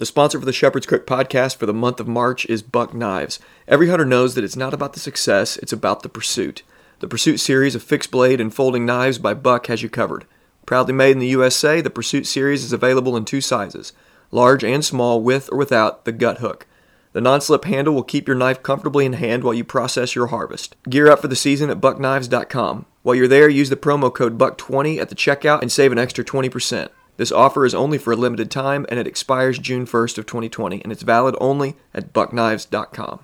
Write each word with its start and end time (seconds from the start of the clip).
The 0.00 0.06
sponsor 0.06 0.40
for 0.40 0.46
the 0.46 0.52
Shepherd's 0.54 0.86
Crook 0.86 1.06
podcast 1.06 1.56
for 1.56 1.66
the 1.66 1.74
month 1.74 2.00
of 2.00 2.08
March 2.08 2.46
is 2.46 2.62
Buck 2.62 2.94
Knives. 2.94 3.38
Every 3.68 3.90
hunter 3.90 4.06
knows 4.06 4.34
that 4.34 4.44
it's 4.44 4.56
not 4.56 4.72
about 4.72 4.94
the 4.94 4.98
success, 4.98 5.58
it's 5.58 5.74
about 5.74 6.02
the 6.02 6.08
pursuit. 6.08 6.62
The 7.00 7.06
Pursuit 7.06 7.36
series 7.36 7.74
of 7.74 7.82
fixed 7.82 8.10
blade 8.10 8.40
and 8.40 8.54
folding 8.54 8.86
knives 8.86 9.18
by 9.18 9.34
Buck 9.34 9.66
has 9.66 9.82
you 9.82 9.90
covered. 9.90 10.24
Proudly 10.64 10.94
made 10.94 11.10
in 11.10 11.18
the 11.18 11.26
USA, 11.26 11.82
the 11.82 11.90
Pursuit 11.90 12.26
series 12.26 12.64
is 12.64 12.72
available 12.72 13.14
in 13.14 13.26
two 13.26 13.42
sizes 13.42 13.92
large 14.30 14.64
and 14.64 14.82
small, 14.82 15.20
with 15.20 15.52
or 15.52 15.58
without 15.58 16.06
the 16.06 16.12
gut 16.12 16.38
hook. 16.38 16.66
The 17.12 17.20
non 17.20 17.42
slip 17.42 17.66
handle 17.66 17.92
will 17.92 18.02
keep 18.02 18.26
your 18.26 18.38
knife 18.38 18.62
comfortably 18.62 19.04
in 19.04 19.12
hand 19.12 19.44
while 19.44 19.52
you 19.52 19.64
process 19.64 20.14
your 20.14 20.28
harvest. 20.28 20.76
Gear 20.88 21.10
up 21.10 21.20
for 21.20 21.28
the 21.28 21.36
season 21.36 21.68
at 21.68 21.82
buckknives.com. 21.82 22.86
While 23.02 23.16
you're 23.16 23.28
there, 23.28 23.50
use 23.50 23.68
the 23.68 23.76
promo 23.76 24.14
code 24.14 24.38
BUCK20 24.38 24.98
at 24.98 25.10
the 25.10 25.14
checkout 25.14 25.60
and 25.60 25.70
save 25.70 25.92
an 25.92 25.98
extra 25.98 26.24
20%. 26.24 26.88
This 27.20 27.32
offer 27.32 27.66
is 27.66 27.74
only 27.74 27.98
for 27.98 28.14
a 28.14 28.16
limited 28.16 28.50
time 28.50 28.86
and 28.88 28.98
it 28.98 29.06
expires 29.06 29.58
June 29.58 29.84
1st 29.84 30.16
of 30.16 30.24
2020 30.24 30.80
and 30.80 30.90
it's 30.90 31.02
valid 31.02 31.36
only 31.38 31.76
at 31.92 32.14
buckknives.com. 32.14 33.20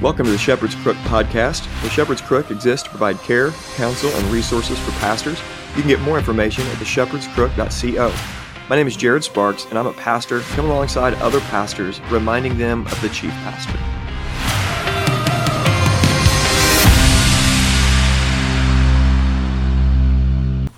Welcome 0.00 0.24
to 0.24 0.32
the 0.32 0.38
Shepherd's 0.38 0.74
Crook 0.76 0.96
podcast. 1.04 1.64
The 1.82 1.90
Shepherd's 1.90 2.22
Crook 2.22 2.50
exists 2.50 2.84
to 2.84 2.88
provide 2.88 3.18
care, 3.18 3.50
counsel, 3.76 4.08
and 4.08 4.24
resources 4.32 4.78
for 4.78 4.92
pastors. 4.92 5.38
You 5.76 5.82
can 5.82 5.90
get 5.90 6.00
more 6.00 6.16
information 6.16 6.66
at 6.68 6.76
theshepherdscrook.co. 6.78 8.43
My 8.66 8.76
name 8.76 8.86
is 8.86 8.96
Jared 8.96 9.22
Sparks, 9.22 9.66
and 9.66 9.78
I'm 9.78 9.86
a 9.86 9.92
pastor 9.92 10.40
coming 10.40 10.70
alongside 10.70 11.12
other 11.16 11.40
pastors, 11.40 12.00
reminding 12.10 12.56
them 12.56 12.86
of 12.86 12.98
the 13.02 13.10
chief 13.10 13.30
pastor. 13.30 13.78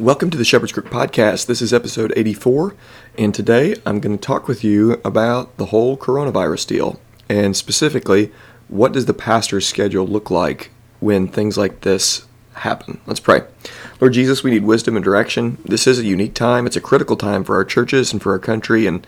Welcome 0.03 0.31
to 0.31 0.37
the 0.37 0.45
Shepherd's 0.45 0.73
Crook 0.73 0.87
podcast. 0.87 1.47
This 1.47 1.63
is 1.63 1.73
episode 1.73 2.13
84, 2.17 2.75
and 3.19 3.33
today 3.33 3.77
I'm 3.87 4.01
going 4.01 4.19
to 4.19 4.21
talk 4.21 4.49
with 4.49 4.65
you 4.65 5.01
about 5.05 5.57
the 5.57 5.67
whole 5.67 5.97
coronavirus 5.97 6.67
deal, 6.67 7.01
and 7.29 7.57
specifically, 7.57 8.33
what 8.67 8.91
does 8.91 9.07
the 9.07 9.15
pastor's 9.15 9.65
schedule 9.65 10.09
look 10.09 10.29
like 10.29 10.73
when 10.99 11.29
things 11.29 11.57
like 11.57 11.83
this 11.83 12.27
happen? 12.55 13.01
Let's 13.07 13.21
pray. 13.21 13.43
Lord 14.01 14.13
Jesus, 14.13 14.43
we 14.43 14.51
need 14.51 14.65
wisdom 14.65 14.97
and 14.97 15.05
direction. 15.05 15.59
This 15.65 15.87
is 15.87 15.99
a 15.99 16.05
unique 16.05 16.35
time. 16.35 16.67
It's 16.67 16.77
a 16.77 16.81
critical 16.81 17.17
time 17.17 17.45
for 17.45 17.57
our 17.57 17.65
churches 17.65 18.13
and 18.13 18.21
for 18.21 18.33
our 18.33 18.39
country 18.39 18.87
and 18.87 19.07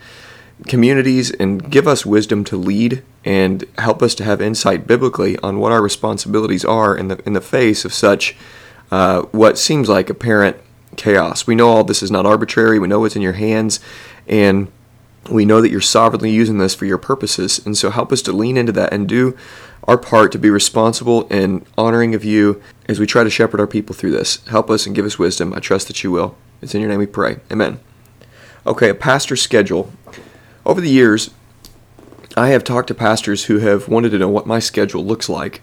communities, 0.67 1.31
and 1.31 1.69
give 1.71 1.87
us 1.87 2.05
wisdom 2.05 2.43
to 2.45 2.57
lead 2.57 3.03
and 3.23 3.63
help 3.77 4.01
us 4.01 4.13
to 4.15 4.23
have 4.23 4.41
insight 4.41 4.87
biblically 4.87 5.37
on 5.39 5.59
what 5.59 5.71
our 5.71 5.81
responsibilities 5.81 6.65
are 6.65 6.97
in 6.97 7.07
the 7.07 7.21
in 7.25 7.33
the 7.33 7.41
face 7.41 7.85
of 7.85 7.93
such 7.93 8.35
uh, 8.91 9.21
what 9.31 9.57
seems 9.57 9.87
like 9.87 10.09
apparent 10.09 10.57
chaos. 10.97 11.47
We 11.47 11.55
know 11.55 11.69
all 11.69 11.83
this 11.83 12.03
is 12.03 12.11
not 12.11 12.25
arbitrary. 12.25 12.79
We 12.79 12.87
know 12.87 13.05
it's 13.05 13.15
in 13.15 13.21
your 13.21 13.33
hands, 13.33 13.79
and 14.27 14.69
we 15.31 15.45
know 15.45 15.61
that 15.61 15.71
you're 15.71 15.81
sovereignly 15.81 16.31
using 16.31 16.57
this 16.57 16.75
for 16.75 16.85
your 16.85 16.97
purposes. 16.97 17.63
And 17.65 17.77
so 17.77 17.89
help 17.89 18.11
us 18.11 18.21
to 18.23 18.31
lean 18.31 18.57
into 18.57 18.71
that 18.73 18.93
and 18.93 19.07
do 19.07 19.37
our 19.83 19.97
part 19.97 20.31
to 20.31 20.37
be 20.39 20.49
responsible 20.49 21.27
and 21.29 21.65
honoring 21.77 22.13
of 22.13 22.23
you 22.23 22.61
as 22.87 22.99
we 22.99 23.07
try 23.07 23.23
to 23.23 23.29
shepherd 23.29 23.59
our 23.59 23.67
people 23.67 23.95
through 23.95 24.11
this. 24.11 24.45
Help 24.47 24.69
us 24.69 24.85
and 24.85 24.95
give 24.95 25.05
us 25.05 25.19
wisdom. 25.19 25.53
I 25.53 25.59
trust 25.59 25.87
that 25.87 26.03
you 26.03 26.11
will. 26.11 26.35
It's 26.61 26.75
in 26.75 26.81
your 26.81 26.89
name 26.89 26.99
we 26.99 27.05
pray. 27.07 27.37
Amen. 27.51 27.79
Okay, 28.67 28.89
a 28.89 28.95
pastor's 28.95 29.41
schedule. 29.41 29.91
Over 30.65 30.81
the 30.81 30.89
years, 30.89 31.31
I 32.35 32.49
have 32.49 32.63
talked 32.63 32.89
to 32.89 32.93
pastors 32.93 33.45
who 33.45 33.59
have 33.59 33.87
wanted 33.87 34.11
to 34.11 34.19
know 34.19 34.29
what 34.29 34.45
my 34.45 34.59
schedule 34.59 35.03
looks 35.03 35.29
like. 35.29 35.61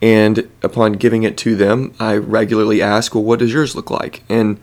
And 0.00 0.48
upon 0.62 0.92
giving 0.92 1.24
it 1.24 1.36
to 1.38 1.56
them, 1.56 1.92
I 1.98 2.16
regularly 2.16 2.80
ask, 2.80 3.14
well, 3.14 3.24
what 3.24 3.40
does 3.40 3.52
yours 3.52 3.74
look 3.74 3.90
like? 3.90 4.22
And 4.28 4.60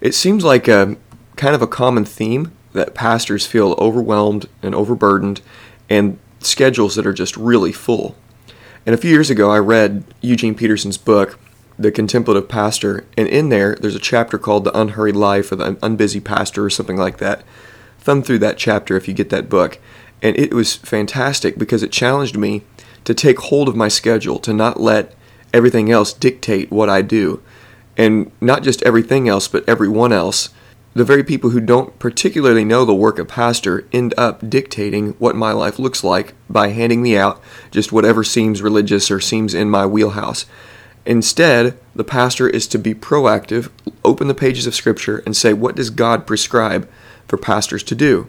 it 0.00 0.14
seems 0.14 0.44
like 0.44 0.66
a 0.66 0.96
kind 1.36 1.54
of 1.54 1.62
a 1.62 1.66
common 1.66 2.04
theme 2.04 2.52
that 2.78 2.94
pastors 2.94 3.46
feel 3.46 3.74
overwhelmed 3.78 4.48
and 4.62 4.74
overburdened 4.74 5.40
and 5.90 6.18
schedules 6.40 6.94
that 6.94 7.06
are 7.06 7.12
just 7.12 7.36
really 7.36 7.72
full. 7.72 8.16
And 8.86 8.94
a 8.94 8.98
few 8.98 9.10
years 9.10 9.30
ago, 9.30 9.50
I 9.50 9.58
read 9.58 10.04
Eugene 10.20 10.54
Peterson's 10.54 10.96
book, 10.96 11.38
The 11.78 11.92
Contemplative 11.92 12.48
Pastor, 12.48 13.04
and 13.16 13.28
in 13.28 13.48
there, 13.48 13.74
there's 13.74 13.94
a 13.94 14.00
chapter 14.00 14.38
called 14.38 14.64
The 14.64 14.78
Unhurried 14.78 15.16
Life 15.16 15.52
or 15.52 15.56
The 15.56 15.74
Unbusy 15.74 16.22
Pastor 16.22 16.64
or 16.64 16.70
something 16.70 16.96
like 16.96 17.18
that. 17.18 17.44
Thumb 17.98 18.22
through 18.22 18.38
that 18.38 18.56
chapter 18.56 18.96
if 18.96 19.06
you 19.06 19.14
get 19.14 19.30
that 19.30 19.50
book. 19.50 19.78
And 20.22 20.36
it 20.38 20.54
was 20.54 20.76
fantastic 20.76 21.58
because 21.58 21.82
it 21.82 21.92
challenged 21.92 22.36
me 22.36 22.62
to 23.04 23.14
take 23.14 23.38
hold 23.38 23.68
of 23.68 23.76
my 23.76 23.88
schedule, 23.88 24.38
to 24.40 24.52
not 24.52 24.80
let 24.80 25.14
everything 25.52 25.90
else 25.90 26.12
dictate 26.12 26.70
what 26.70 26.88
I 26.88 27.02
do. 27.02 27.42
And 27.96 28.30
not 28.40 28.62
just 28.62 28.82
everything 28.82 29.28
else, 29.28 29.48
but 29.48 29.68
everyone 29.68 30.12
else 30.12 30.50
the 30.98 31.04
very 31.04 31.22
people 31.22 31.50
who 31.50 31.60
don't 31.60 31.98
particularly 31.98 32.64
know 32.64 32.84
the 32.84 32.94
work 32.94 33.18
of 33.18 33.28
pastor 33.28 33.86
end 33.92 34.12
up 34.16 34.48
dictating 34.50 35.12
what 35.14 35.36
my 35.36 35.52
life 35.52 35.78
looks 35.78 36.02
like 36.02 36.34
by 36.50 36.68
handing 36.68 37.00
me 37.00 37.16
out 37.16 37.40
just 37.70 37.92
whatever 37.92 38.24
seems 38.24 38.62
religious 38.62 39.10
or 39.10 39.20
seems 39.20 39.54
in 39.54 39.70
my 39.70 39.86
wheelhouse. 39.86 40.44
Instead, 41.06 41.78
the 41.94 42.04
pastor 42.04 42.48
is 42.48 42.66
to 42.66 42.78
be 42.78 42.94
proactive, 42.94 43.70
open 44.04 44.28
the 44.28 44.34
pages 44.34 44.66
of 44.66 44.74
Scripture, 44.74 45.22
and 45.24 45.36
say, 45.36 45.52
What 45.52 45.76
does 45.76 45.88
God 45.88 46.26
prescribe 46.26 46.88
for 47.26 47.36
pastors 47.36 47.82
to 47.84 47.94
do? 47.94 48.28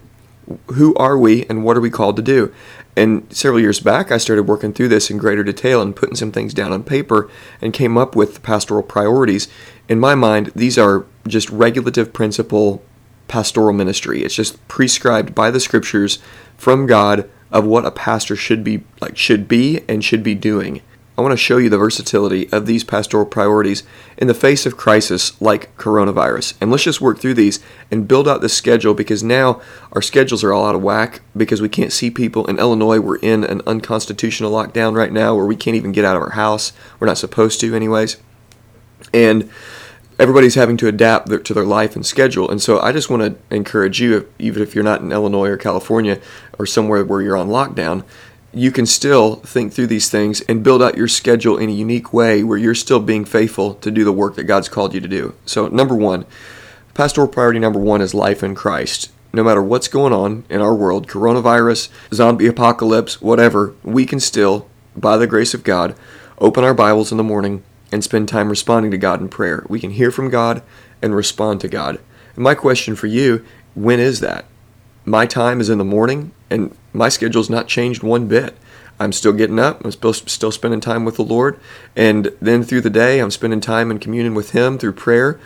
Who 0.73 0.95
are 0.95 1.17
we 1.17 1.45
and 1.47 1.63
what 1.63 1.75
are 1.75 1.81
we 1.81 1.89
called 1.89 2.15
to 2.15 2.21
do? 2.21 2.53
And 2.95 3.25
several 3.35 3.59
years 3.59 3.79
back, 3.79 4.11
I 4.11 4.17
started 4.17 4.43
working 4.43 4.73
through 4.73 4.89
this 4.89 5.09
in 5.09 5.17
greater 5.17 5.43
detail 5.43 5.81
and 5.81 5.95
putting 5.95 6.15
some 6.15 6.31
things 6.31 6.53
down 6.53 6.73
on 6.73 6.83
paper 6.83 7.29
and 7.61 7.73
came 7.73 7.97
up 7.97 8.15
with 8.15 8.43
pastoral 8.43 8.83
priorities. 8.83 9.47
In 9.89 9.99
my 9.99 10.13
mind, 10.13 10.51
these 10.55 10.77
are 10.77 11.07
just 11.27 11.49
regulative 11.49 12.13
principle 12.13 12.83
pastoral 13.27 13.73
ministry. 13.73 14.23
It's 14.23 14.35
just 14.35 14.65
prescribed 14.67 15.33
by 15.33 15.49
the 15.49 15.59
scriptures 15.59 16.19
from 16.57 16.85
God 16.85 17.27
of 17.51 17.65
what 17.65 17.85
a 17.85 17.91
pastor 17.91 18.35
should 18.35 18.63
be 18.63 18.83
like 19.01 19.17
should 19.17 19.47
be 19.47 19.81
and 19.89 20.05
should 20.05 20.21
be 20.21 20.35
doing. 20.35 20.81
I 21.17 21.21
want 21.21 21.33
to 21.33 21.37
show 21.37 21.57
you 21.57 21.69
the 21.69 21.77
versatility 21.77 22.47
of 22.51 22.65
these 22.65 22.83
pastoral 22.83 23.25
priorities 23.25 23.83
in 24.17 24.27
the 24.27 24.33
face 24.33 24.65
of 24.65 24.77
crisis 24.77 25.39
like 25.41 25.75
coronavirus. 25.75 26.53
And 26.61 26.71
let's 26.71 26.83
just 26.83 27.01
work 27.01 27.19
through 27.19 27.33
these 27.33 27.59
and 27.91 28.07
build 28.07 28.27
out 28.27 28.41
the 28.41 28.47
schedule 28.47 28.93
because 28.93 29.21
now 29.23 29.59
our 29.91 30.01
schedules 30.01 30.43
are 30.43 30.53
all 30.53 30.65
out 30.65 30.75
of 30.75 30.83
whack 30.83 31.19
because 31.35 31.61
we 31.61 31.67
can't 31.67 31.91
see 31.91 32.09
people. 32.09 32.45
In 32.45 32.59
Illinois, 32.59 32.99
we're 32.99 33.17
in 33.17 33.43
an 33.43 33.61
unconstitutional 33.67 34.51
lockdown 34.51 34.95
right 34.95 35.11
now 35.11 35.35
where 35.35 35.45
we 35.45 35.57
can't 35.57 35.75
even 35.75 35.91
get 35.91 36.05
out 36.05 36.15
of 36.15 36.21
our 36.21 36.31
house. 36.31 36.73
We're 36.99 37.07
not 37.07 37.17
supposed 37.17 37.59
to, 37.61 37.75
anyways. 37.75 38.15
And 39.13 39.49
everybody's 40.19 40.55
having 40.55 40.77
to 40.77 40.87
adapt 40.87 41.29
their, 41.29 41.39
to 41.39 41.53
their 41.53 41.65
life 41.65 41.95
and 41.95 42.05
schedule. 42.05 42.51
And 42.51 42.61
so 42.61 42.79
I 42.79 42.91
just 42.91 43.09
want 43.09 43.23
to 43.23 43.55
encourage 43.55 44.01
you, 44.01 44.31
even 44.37 44.61
if 44.61 44.75
you're 44.75 44.83
not 44.83 45.01
in 45.01 45.11
Illinois 45.11 45.47
or 45.47 45.57
California 45.57 46.19
or 46.59 46.65
somewhere 46.65 47.05
where 47.05 47.21
you're 47.21 47.37
on 47.37 47.47
lockdown, 47.47 48.03
you 48.53 48.71
can 48.71 48.85
still 48.85 49.35
think 49.37 49.71
through 49.71 49.87
these 49.87 50.09
things 50.09 50.41
and 50.41 50.63
build 50.63 50.81
out 50.81 50.97
your 50.97 51.07
schedule 51.07 51.57
in 51.57 51.69
a 51.69 51.73
unique 51.73 52.11
way 52.11 52.43
where 52.43 52.57
you're 52.57 52.75
still 52.75 52.99
being 52.99 53.23
faithful 53.23 53.75
to 53.75 53.91
do 53.91 54.03
the 54.03 54.11
work 54.11 54.35
that 54.35 54.43
God's 54.43 54.69
called 54.69 54.93
you 54.93 54.99
to 54.99 55.07
do. 55.07 55.35
So, 55.45 55.67
number 55.67 55.95
one, 55.95 56.25
pastoral 56.93 57.27
priority 57.27 57.59
number 57.59 57.79
one 57.79 58.01
is 58.01 58.13
life 58.13 58.43
in 58.43 58.55
Christ. 58.55 59.11
No 59.31 59.43
matter 59.43 59.61
what's 59.61 59.87
going 59.87 60.11
on 60.11 60.43
in 60.49 60.61
our 60.61 60.73
world, 60.73 61.07
coronavirus, 61.07 61.89
zombie 62.11 62.47
apocalypse, 62.47 63.21
whatever, 63.21 63.75
we 63.83 64.07
can 64.07 64.19
still, 64.19 64.67
by 64.95 65.15
the 65.17 65.27
grace 65.27 65.53
of 65.53 65.63
God, 65.63 65.95
open 66.39 66.63
our 66.63 66.73
Bibles 66.73 67.11
in 67.11 67.19
the 67.19 67.23
morning 67.23 67.63
and 67.91 68.03
spend 68.03 68.27
time 68.27 68.49
responding 68.49 68.91
to 68.91 68.97
God 68.97 69.21
in 69.21 69.29
prayer. 69.29 69.65
We 69.69 69.79
can 69.79 69.91
hear 69.91 70.11
from 70.11 70.29
God 70.29 70.61
and 71.01 71.15
respond 71.15 71.61
to 71.61 71.67
God. 71.67 71.99
And 72.35 72.43
my 72.43 72.55
question 72.55 72.95
for 72.95 73.07
you 73.07 73.45
when 73.75 73.99
is 73.99 74.19
that? 74.19 74.45
My 75.05 75.25
time 75.25 75.61
is 75.61 75.69
in 75.69 75.77
the 75.77 75.85
morning, 75.85 76.31
and 76.49 76.75
my 76.93 77.09
schedule's 77.09 77.49
not 77.49 77.67
changed 77.67 78.03
one 78.03 78.27
bit. 78.27 78.55
I'm 78.99 79.13
still 79.13 79.31
getting 79.31 79.59
up. 79.59 79.83
I'm 79.83 79.91
still, 79.91 80.13
still 80.13 80.51
spending 80.51 80.81
time 80.81 81.05
with 81.05 81.15
the 81.15 81.23
Lord. 81.23 81.59
And 81.95 82.31
then 82.41 82.63
through 82.63 82.81
the 82.81 82.89
day, 82.89 83.19
I'm 83.19 83.31
spending 83.31 83.61
time 83.61 83.89
in 83.91 83.99
communion 83.99 84.35
with 84.35 84.51
Him 84.51 84.77
through 84.77 84.93
prayer. 84.93 85.39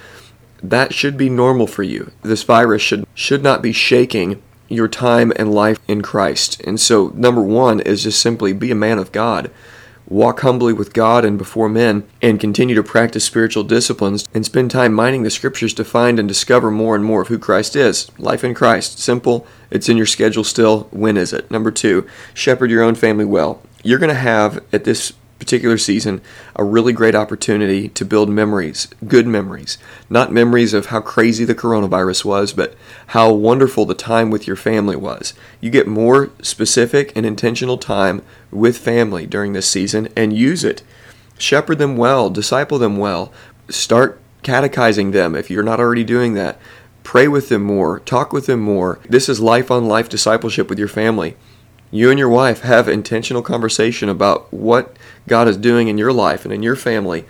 That 0.62 0.94
should 0.94 1.18
be 1.18 1.30
normal 1.30 1.68
for 1.68 1.84
you. 1.84 2.12
This 2.24 2.44
virus 2.44 2.81
should, 2.81 3.06
should 3.13 3.44
not 3.44 3.62
be 3.62 3.72
shaking 3.72 4.42
your 4.69 4.88
time 4.88 5.31
and 5.36 5.54
life 5.54 5.80
in 5.88 6.01
Christ. 6.01 6.60
And 6.62 6.80
so, 6.80 7.10
number 7.10 7.42
one 7.42 7.80
is 7.81 8.04
just 8.04 8.22
simply 8.22 8.54
be 8.54 8.72
a 8.72 8.75
man 8.75 8.98
of 8.98 9.12
God 9.12 9.51
walk 10.07 10.41
humbly 10.41 10.73
with 10.73 10.94
God 10.94 11.25
and 11.25 11.38
before 11.38 11.69
men, 11.69 12.03
and 12.21 12.39
continue 12.39 12.75
to 12.75 12.83
practice 12.83 13.23
spiritual 13.23 13.63
disciplines 13.63 14.27
and 14.33 14.45
spend 14.45 14.71
time 14.71 14.94
mining 14.94 15.23
the 15.23 15.29
scriptures 15.29 15.73
to 15.75 15.85
find 15.85 16.19
and 16.19 16.27
discover 16.27 16.71
more 16.71 16.95
and 16.95 17.05
more 17.05 17.21
of 17.21 17.27
who 17.27 17.39
Christ 17.39 17.75
is. 17.75 18.09
Life 18.17 18.44
in 18.44 18.53
Christ. 18.53 19.00
Simple. 19.00 19.47
It's 19.71 19.89
in 19.89 19.97
your 19.97 20.05
schedule 20.05 20.44
still. 20.44 20.88
When 20.91 21.17
is 21.17 21.33
it? 21.33 21.50
Number 21.50 21.71
two, 21.71 22.07
shepherd 22.33 22.71
your 22.71 22.83
own 22.83 22.95
family 22.95 23.25
well. 23.25 23.61
You're 23.83 24.00
going 24.00 24.09
to 24.09 24.15
have 24.15 24.63
at 24.71 24.83
this 24.83 25.13
particular 25.44 25.78
season 25.78 26.22
a 26.56 26.63
really 26.63 26.94
great 26.94 27.13
opportunity 27.13 27.90
to 27.90 28.06
build 28.06 28.30
memories, 28.30 28.88
good 29.10 29.28
memories. 29.28 29.78
Not 30.10 30.31
memories 30.31 30.74
of 30.74 30.86
how 30.86 31.01
crazy 31.01 31.44
the 31.44 31.54
coronavirus 31.54 32.24
was, 32.24 32.54
but 32.54 32.75
how 33.07 33.34
wonderful 33.34 33.86
the 33.86 33.94
time 33.94 34.30
with 34.30 34.48
your 34.48 34.56
family 34.56 34.95
was. 34.95 35.34
You 35.60 35.69
get 35.69 35.86
more 35.86 36.31
specific 36.42 37.12
and 37.13 37.25
intentional 37.25 37.78
time 37.78 38.22
with 38.51 38.78
family 38.78 39.28
during 39.28 39.51
this 39.51 39.69
season 39.69 40.07
and 40.16 40.31
use 40.31 40.63
it. 40.63 40.81
Shepherd 41.38 41.78
them 41.78 41.98
well, 41.98 42.30
disciple 42.30 42.80
them 42.80 42.96
well. 42.96 43.34
Start 43.68 44.22
catechizing 44.44 45.12
them 45.12 45.36
if 45.36 45.51
you're 45.51 45.62
not 45.62 45.81
already 45.81 46.06
doing 46.06 46.36
that. 46.36 46.57
Pray 47.04 47.28
with 47.28 47.50
them 47.50 47.63
more, 47.63 48.00
talk 48.00 48.31
with 48.31 48.46
them 48.46 48.62
more. 48.62 48.98
This 49.10 49.28
is 49.28 49.42
life 49.42 49.69
on 49.69 49.89
life 49.89 50.07
discipleship 50.07 50.69
with 50.69 50.80
your 50.80 50.88
family. 50.88 51.36
You 51.94 52.10
and 52.10 52.18
your 52.18 52.28
wife 52.28 52.62
have 52.62 52.90
intentional 52.90 53.44
conversation 53.44 54.10
about 54.10 54.51
what 54.51 54.98
God 55.28 55.48
is 55.48 55.57
doing 55.57 55.90
in 55.90 56.00
your 56.00 56.12
life 56.12 56.44
and 56.44 56.51
in 56.51 56.63
your 56.63 56.75
family 56.75 57.24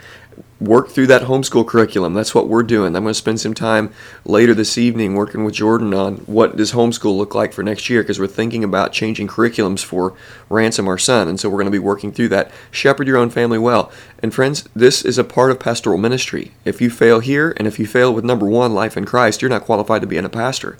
work 0.61 0.87
through 0.87 1.07
that 1.07 1.23
homeschool 1.23 1.67
curriculum. 1.67 2.13
That's 2.13 2.33
what 2.33 2.47
we're 2.47 2.63
doing. 2.63 2.95
I'm 2.95 3.03
going 3.03 3.11
to 3.11 3.13
spend 3.13 3.41
some 3.41 3.53
time 3.53 3.91
later 4.23 4.53
this 4.53 4.77
evening 4.77 5.15
working 5.15 5.43
with 5.43 5.55
Jordan 5.55 5.93
on 5.93 6.15
what 6.19 6.55
does 6.55 6.71
homeschool 6.71 7.17
look 7.17 7.35
like 7.35 7.51
for 7.51 7.61
next 7.61 7.89
year 7.89 8.03
because 8.03 8.21
we're 8.21 8.27
thinking 8.27 8.63
about 8.63 8.93
changing 8.93 9.27
curriculums 9.27 9.83
for 9.83 10.15
Ransom, 10.47 10.87
our 10.87 10.97
son. 10.97 11.27
And 11.27 11.37
so 11.37 11.49
we're 11.49 11.57
going 11.57 11.65
to 11.65 11.69
be 11.69 11.77
working 11.77 12.13
through 12.13 12.29
that. 12.29 12.49
Shepherd 12.71 13.05
your 13.05 13.17
own 13.17 13.31
family 13.31 13.59
well. 13.59 13.91
And 14.19 14.33
friends, 14.33 14.63
this 14.73 15.03
is 15.03 15.17
a 15.17 15.25
part 15.25 15.51
of 15.51 15.59
pastoral 15.59 15.97
ministry. 15.97 16.53
If 16.63 16.79
you 16.79 16.89
fail 16.89 17.19
here 17.19 17.53
and 17.57 17.67
if 17.67 17.79
you 17.79 17.85
fail 17.85 18.13
with 18.13 18.23
number 18.23 18.45
one, 18.45 18.73
life 18.73 18.95
in 18.95 19.03
Christ, 19.03 19.41
you're 19.41 19.49
not 19.49 19.65
qualified 19.65 19.99
to 20.03 20.07
be 20.07 20.15
in 20.15 20.23
a 20.23 20.29
pastor. 20.29 20.77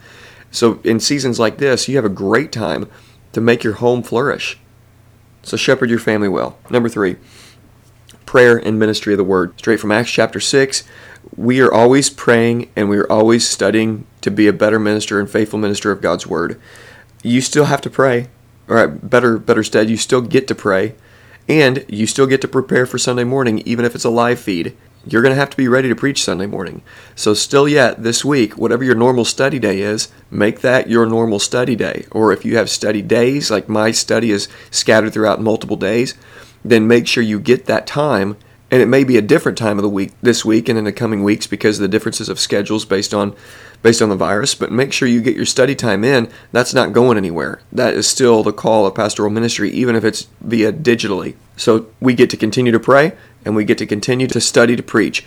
So 0.51 0.79
in 0.85 1.01
seasons 1.01 1.37
like 1.37 1.57
this, 1.57 1.89
you 1.89 1.97
have 1.97 2.05
a 2.05 2.09
great 2.09 2.53
time 2.53 2.87
to 3.33 3.41
make 3.41 3.63
your 3.63 3.73
home 3.73 4.01
flourish. 4.01 4.57
So 5.43 5.57
shepherd 5.57 5.89
your 5.89 5.99
family 5.99 6.29
well. 6.29 6.57
Number 6.69 6.87
three, 6.87 7.17
prayer 8.25 8.57
and 8.57 8.79
ministry 8.79 9.13
of 9.13 9.17
the 9.17 9.23
word. 9.23 9.53
Straight 9.57 9.79
from 9.79 9.91
Acts 9.91 10.11
chapter 10.11 10.39
6, 10.39 10.83
we 11.35 11.59
are 11.59 11.71
always 11.71 12.09
praying 12.09 12.71
and 12.75 12.89
we 12.89 12.97
are 12.97 13.11
always 13.11 13.47
studying 13.47 14.05
to 14.21 14.31
be 14.31 14.47
a 14.47 14.53
better 14.53 14.79
minister 14.79 15.19
and 15.19 15.29
faithful 15.29 15.59
minister 15.59 15.91
of 15.91 16.01
God's 16.01 16.25
word. 16.25 16.59
You 17.21 17.41
still 17.41 17.65
have 17.65 17.81
to 17.81 17.89
pray, 17.89 18.29
or 18.67 18.77
uh, 18.77 18.87
better 18.87 19.37
better 19.37 19.63
stead, 19.63 19.89
you 19.89 19.97
still 19.97 20.21
get 20.21 20.47
to 20.47 20.55
pray, 20.55 20.95
and 21.47 21.85
you 21.87 22.07
still 22.07 22.27
get 22.27 22.41
to 22.41 22.47
prepare 22.47 22.85
for 22.85 22.97
Sunday 22.97 23.23
morning 23.23 23.59
even 23.65 23.85
if 23.85 23.95
it's 23.95 24.05
a 24.05 24.09
live 24.09 24.39
feed. 24.39 24.75
You're 25.05 25.21
going 25.21 25.33
to 25.33 25.39
have 25.39 25.49
to 25.49 25.57
be 25.57 25.67
ready 25.67 25.89
to 25.89 25.95
preach 25.95 26.23
Sunday 26.23 26.45
morning. 26.45 26.81
So, 27.13 27.33
still 27.33 27.67
yet, 27.67 28.03
this 28.03 28.23
week, 28.23 28.57
whatever 28.57 28.85
your 28.85 28.95
normal 28.95 29.25
study 29.25 29.59
day 29.59 29.81
is, 29.81 30.07
make 30.31 30.61
that 30.61 30.89
your 30.89 31.05
normal 31.05 31.39
study 31.39 31.75
day. 31.75 32.05
Or 32.11 32.31
if 32.31 32.45
you 32.45 32.55
have 32.55 32.69
study 32.69 33.01
days, 33.01 33.51
like 33.51 33.67
my 33.67 33.91
study 33.91 34.31
is 34.31 34.47
scattered 34.71 35.11
throughout 35.11 35.41
multiple 35.41 35.75
days, 35.75 36.15
then 36.63 36.87
make 36.87 37.05
sure 37.07 37.21
you 37.21 37.39
get 37.39 37.65
that 37.65 37.85
time. 37.85 38.37
And 38.71 38.81
it 38.81 38.87
may 38.87 39.03
be 39.03 39.17
a 39.17 39.21
different 39.21 39.57
time 39.57 39.77
of 39.77 39.83
the 39.83 39.89
week 39.89 40.13
this 40.21 40.45
week 40.45 40.69
and 40.69 40.79
in 40.79 40.85
the 40.85 40.93
coming 40.93 41.21
weeks 41.21 41.47
because 41.47 41.77
of 41.77 41.81
the 41.81 41.89
differences 41.89 42.29
of 42.29 42.39
schedules 42.39 42.85
based 42.85 43.13
on 43.13 43.35
based 43.83 44.01
on 44.01 44.07
the 44.07 44.15
virus. 44.15 44.55
But 44.55 44.71
make 44.71 44.93
sure 44.93 45.07
you 45.07 45.21
get 45.21 45.35
your 45.35 45.45
study 45.45 45.75
time 45.75 46.05
in. 46.05 46.31
That's 46.53 46.73
not 46.73 46.93
going 46.93 47.17
anywhere. 47.17 47.61
That 47.73 47.93
is 47.93 48.07
still 48.07 48.41
the 48.41 48.53
call 48.53 48.87
of 48.87 48.95
pastoral 48.95 49.29
ministry, 49.29 49.69
even 49.71 49.97
if 49.97 50.05
it's 50.05 50.27
via 50.39 50.71
digitally. 50.71 51.35
So 51.57 51.87
we 51.99 52.15
get 52.15 52.29
to 52.31 52.37
continue 52.37 52.71
to 52.71 52.79
pray 52.79 53.11
and 53.45 53.55
we 53.55 53.65
get 53.65 53.77
to 53.79 53.85
continue 53.85 54.27
to 54.27 54.41
study 54.41 54.75
to 54.75 54.83
preach. 54.83 55.25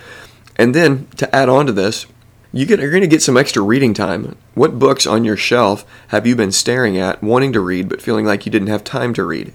And 0.56 0.74
then 0.74 1.08
to 1.16 1.34
add 1.34 1.48
on 1.48 1.66
to 1.66 1.72
this, 1.72 2.06
you 2.52 2.64
get, 2.64 2.80
you're 2.80 2.90
going 2.90 3.02
to 3.02 3.06
get 3.06 3.22
some 3.22 3.36
extra 3.36 3.62
reading 3.62 3.92
time. 3.92 4.36
What 4.54 4.78
books 4.78 5.06
on 5.06 5.24
your 5.24 5.36
shelf 5.36 5.84
have 6.08 6.26
you 6.26 6.34
been 6.34 6.52
staring 6.52 6.96
at, 6.96 7.22
wanting 7.22 7.52
to 7.52 7.60
read, 7.60 7.88
but 7.88 8.00
feeling 8.00 8.24
like 8.24 8.46
you 8.46 8.52
didn't 8.52 8.68
have 8.68 8.84
time 8.84 9.12
to 9.14 9.24
read? 9.24 9.52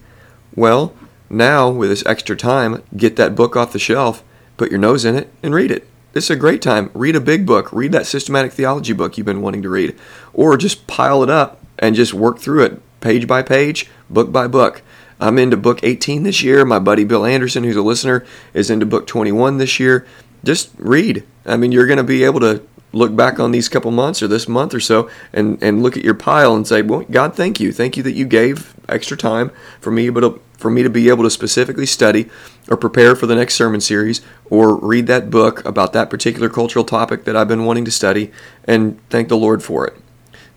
Well, 0.55 0.93
now, 1.29 1.69
with 1.69 1.89
this 1.89 2.05
extra 2.05 2.35
time, 2.35 2.83
get 2.95 3.15
that 3.15 3.35
book 3.35 3.55
off 3.55 3.73
the 3.73 3.79
shelf, 3.79 4.23
put 4.57 4.69
your 4.69 4.79
nose 4.79 5.05
in 5.05 5.15
it, 5.15 5.31
and 5.41 5.55
read 5.55 5.71
it. 5.71 5.87
Is 6.13 6.29
a 6.29 6.35
great 6.35 6.61
time. 6.61 6.91
Read 6.93 7.15
a 7.15 7.21
big 7.21 7.45
book. 7.45 7.71
Read 7.71 7.93
that 7.93 8.05
systematic 8.05 8.51
theology 8.51 8.91
book 8.91 9.17
you've 9.17 9.25
been 9.25 9.41
wanting 9.41 9.61
to 9.61 9.69
read. 9.69 9.97
Or 10.33 10.57
just 10.57 10.85
pile 10.85 11.23
it 11.23 11.29
up 11.29 11.61
and 11.79 11.95
just 11.95 12.13
work 12.13 12.37
through 12.37 12.65
it 12.65 12.81
page 12.99 13.27
by 13.27 13.41
page, 13.41 13.89
book 14.09 14.31
by 14.31 14.47
book. 14.47 14.81
I'm 15.21 15.37
into 15.37 15.55
book 15.55 15.81
18 15.83 16.23
this 16.23 16.41
year. 16.41 16.65
My 16.65 16.79
buddy 16.79 17.03
Bill 17.03 17.25
Anderson, 17.25 17.63
who's 17.63 17.75
a 17.75 17.83
listener, 17.83 18.25
is 18.55 18.71
into 18.71 18.87
book 18.87 19.05
21 19.05 19.59
this 19.59 19.79
year. 19.79 20.05
Just 20.43 20.71
read. 20.77 21.23
I 21.45 21.57
mean, 21.57 21.71
you're 21.71 21.85
going 21.85 21.97
to 21.97 22.03
be 22.03 22.23
able 22.23 22.39
to 22.39 22.63
look 22.91 23.15
back 23.15 23.39
on 23.39 23.51
these 23.51 23.69
couple 23.69 23.91
months 23.91 24.21
or 24.21 24.27
this 24.27 24.47
month 24.47 24.73
or 24.73 24.79
so 24.79 25.09
and, 25.31 25.61
and 25.61 25.83
look 25.83 25.95
at 25.95 26.03
your 26.03 26.15
pile 26.15 26.55
and 26.55 26.67
say, 26.67 26.81
well, 26.81 27.01
God, 27.11 27.35
thank 27.35 27.59
you. 27.59 27.71
Thank 27.71 27.95
you 27.95 28.03
that 28.03 28.13
you 28.13 28.25
gave 28.25 28.73
extra 28.89 29.15
time 29.15 29.51
for 29.79 29.91
me, 29.91 30.09
but 30.09 30.41
for 30.57 30.71
me 30.71 30.81
to 30.81 30.89
be 30.89 31.07
able 31.07 31.23
to 31.23 31.29
specifically 31.29 31.85
study 31.85 32.27
or 32.67 32.75
prepare 32.75 33.15
for 33.15 33.27
the 33.27 33.35
next 33.35 33.53
sermon 33.53 33.79
series 33.79 34.21
or 34.49 34.75
read 34.75 35.05
that 35.07 35.29
book 35.29 35.63
about 35.65 35.93
that 35.93 36.09
particular 36.09 36.49
cultural 36.49 36.83
topic 36.83 37.25
that 37.25 37.35
I've 37.35 37.47
been 37.47 37.65
wanting 37.65 37.85
to 37.85 37.91
study 37.91 38.31
and 38.65 38.99
thank 39.09 39.29
the 39.29 39.37
Lord 39.37 39.63
for 39.63 39.85
it. 39.87 40.00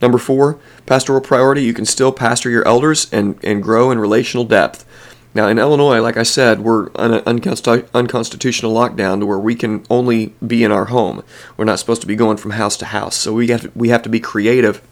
Number 0.05 0.19
four, 0.19 0.59
pastoral 0.85 1.23
priority. 1.23 1.63
You 1.63 1.73
can 1.73 1.87
still 1.87 2.13
pastor 2.13 2.51
your 2.51 2.69
elders 2.69 3.11
and, 3.11 3.43
and 3.43 3.63
grow 3.63 3.91
in 3.91 3.99
relational 3.99 4.45
depth. 4.45 4.85
Now, 5.33 5.49
in 5.49 5.59
Illinois, 5.59 5.99
like 6.03 6.19
I 6.19 6.25
said, 6.25 6.61
we're 6.61 6.91
on 6.95 7.15
an 7.15 7.23
unconstitutional 7.25 8.75
lockdown 8.75 9.21
to 9.21 9.27
where 9.27 9.39
we 9.39 9.55
can 9.55 9.83
only 9.89 10.35
be 10.47 10.63
in 10.63 10.71
our 10.71 10.85
home. 10.85 11.25
We're 11.57 11.65
not 11.65 11.79
supposed 11.79 12.03
to 12.03 12.07
be 12.07 12.17
going 12.17 12.37
from 12.37 12.51
house 12.51 12.77
to 12.77 12.85
house. 12.85 13.17
So 13.17 13.33
we 13.33 13.49
have 13.49 13.63
to, 13.63 13.73
we 13.75 13.89
have 13.89 14.03
to 14.03 14.11
be 14.11 14.21
creative 14.21 14.83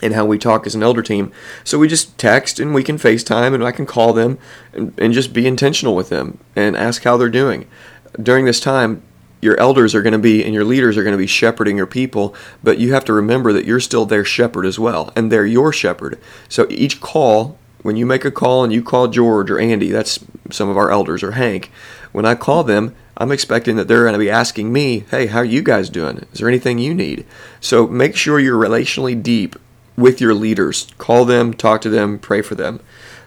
in 0.00 0.12
how 0.12 0.24
we 0.24 0.38
talk 0.38 0.64
as 0.64 0.76
an 0.76 0.84
elder 0.84 1.02
team. 1.02 1.32
So 1.64 1.76
we 1.76 1.88
just 1.88 2.16
text 2.16 2.60
and 2.60 2.72
we 2.72 2.84
can 2.84 2.98
FaceTime 2.98 3.52
and 3.52 3.64
I 3.64 3.72
can 3.72 3.84
call 3.84 4.12
them 4.12 4.38
and, 4.72 4.94
and 4.96 5.12
just 5.12 5.32
be 5.32 5.48
intentional 5.48 5.96
with 5.96 6.08
them 6.08 6.38
and 6.54 6.76
ask 6.76 7.02
how 7.02 7.16
they're 7.16 7.28
doing. 7.28 7.66
During 8.22 8.44
this 8.44 8.60
time, 8.60 9.02
your 9.46 9.58
elders 9.58 9.94
are 9.94 10.02
going 10.02 10.12
to 10.12 10.18
be 10.18 10.44
and 10.44 10.52
your 10.52 10.64
leaders 10.64 10.98
are 10.98 11.02
going 11.02 11.14
to 11.14 11.18
be 11.18 11.26
shepherding 11.26 11.78
your 11.78 11.86
people, 11.86 12.34
but 12.62 12.78
you 12.78 12.92
have 12.92 13.04
to 13.06 13.14
remember 13.14 13.52
that 13.54 13.64
you're 13.64 13.80
still 13.80 14.04
their 14.04 14.24
shepherd 14.24 14.66
as 14.66 14.78
well, 14.78 15.12
and 15.16 15.32
they're 15.32 15.46
your 15.46 15.72
shepherd. 15.72 16.18
So 16.48 16.66
each 16.68 17.00
call 17.00 17.56
when 17.86 17.96
you 17.96 18.04
make 18.04 18.24
a 18.24 18.32
call 18.32 18.64
and 18.64 18.72
you 18.72 18.82
call 18.82 19.06
George 19.06 19.48
or 19.48 19.60
Andy, 19.60 19.90
that's 19.90 20.18
some 20.50 20.68
of 20.68 20.76
our 20.76 20.90
elders, 20.90 21.22
or 21.22 21.32
Hank, 21.32 21.70
when 22.10 22.26
I 22.26 22.34
call 22.34 22.64
them, 22.64 22.96
I'm 23.16 23.30
expecting 23.30 23.76
that 23.76 23.86
they're 23.86 24.02
going 24.02 24.12
to 24.12 24.18
be 24.18 24.28
asking 24.28 24.72
me, 24.72 25.04
hey, 25.10 25.26
how 25.26 25.38
are 25.38 25.44
you 25.44 25.62
guys 25.62 25.88
doing? 25.88 26.26
Is 26.32 26.40
there 26.40 26.48
anything 26.48 26.78
you 26.78 26.92
need? 26.92 27.24
So 27.60 27.86
make 27.86 28.16
sure 28.16 28.40
you're 28.40 28.60
relationally 28.60 29.22
deep 29.22 29.54
with 29.96 30.20
your 30.20 30.34
leaders. 30.34 30.92
Call 30.98 31.24
them, 31.24 31.54
talk 31.54 31.80
to 31.82 31.88
them, 31.88 32.18
pray 32.18 32.42
for 32.42 32.56
them. 32.56 32.80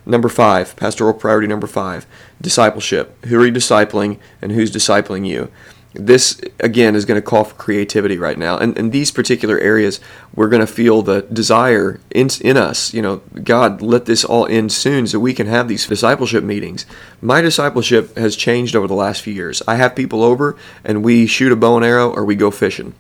Number 0.06 0.28
five, 0.28 0.76
pastoral 0.76 1.14
priority 1.14 1.48
number 1.48 1.68
five, 1.68 2.06
discipleship. 2.42 3.24
Who 3.26 3.40
are 3.40 3.46
you 3.46 3.54
discipling 3.54 4.20
and 4.42 4.52
who's 4.52 4.72
discipling 4.72 5.26
you? 5.26 5.52
This 5.94 6.40
again 6.60 6.96
is 6.96 7.06
going 7.06 7.20
to 7.20 7.26
call 7.26 7.44
for 7.44 7.56
creativity 7.56 8.18
right 8.18 8.38
now 8.38 8.58
and 8.58 8.78
in 8.78 8.92
these 8.92 9.10
particular 9.10 9.58
areas 9.58 10.00
we're 10.36 10.48
going 10.48 10.60
to 10.60 10.72
feel 10.72 11.02
the 11.02 11.24
desire 11.24 12.00
in, 12.12 12.30
in 12.42 12.58
us 12.58 12.94
you 12.94 13.02
know 13.02 13.18
god 13.44 13.82
let 13.82 14.06
this 14.06 14.24
all 14.24 14.46
end 14.48 14.72
soon 14.72 15.08
so 15.08 15.20
we 15.20 15.34
can 15.34 15.48
have 15.48 15.68
these 15.68 15.88
discipleship 15.88 16.44
meetings 16.44 16.86
my 17.22 17.42
discipleship 17.42 18.16
has 18.16 18.36
changed 18.36 18.76
over 18.76 18.88
the 18.88 18.94
last 18.94 19.24
few 19.24 19.34
years 19.34 19.64
i 19.68 19.76
have 19.76 19.96
people 19.96 20.22
over 20.22 20.56
and 20.84 21.04
we 21.04 21.26
shoot 21.26 21.52
a 21.52 21.56
bow 21.56 21.76
and 21.76 21.86
arrow 21.86 22.12
or 22.12 22.24
we 22.24 22.36
go 22.36 22.52
fishing 22.52 22.94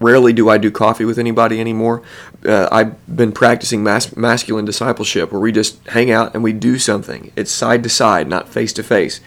Rarely 0.00 0.32
do 0.32 0.48
I 0.48 0.56
do 0.56 0.70
coffee 0.70 1.04
with 1.04 1.18
anybody 1.18 1.60
anymore. 1.60 2.02
Uh, 2.44 2.68
I've 2.72 3.14
been 3.14 3.32
practicing 3.32 3.82
mas- 3.82 4.16
masculine 4.16 4.64
discipleship 4.64 5.30
where 5.30 5.40
we 5.40 5.52
just 5.52 5.86
hang 5.88 6.10
out 6.10 6.34
and 6.34 6.42
we 6.42 6.54
do 6.54 6.78
something. 6.78 7.30
It's 7.36 7.50
side 7.50 7.82
to 7.82 7.90
side, 7.90 8.26
not 8.26 8.48
face 8.48 8.72
to 8.74 8.82
face. 8.82 9.20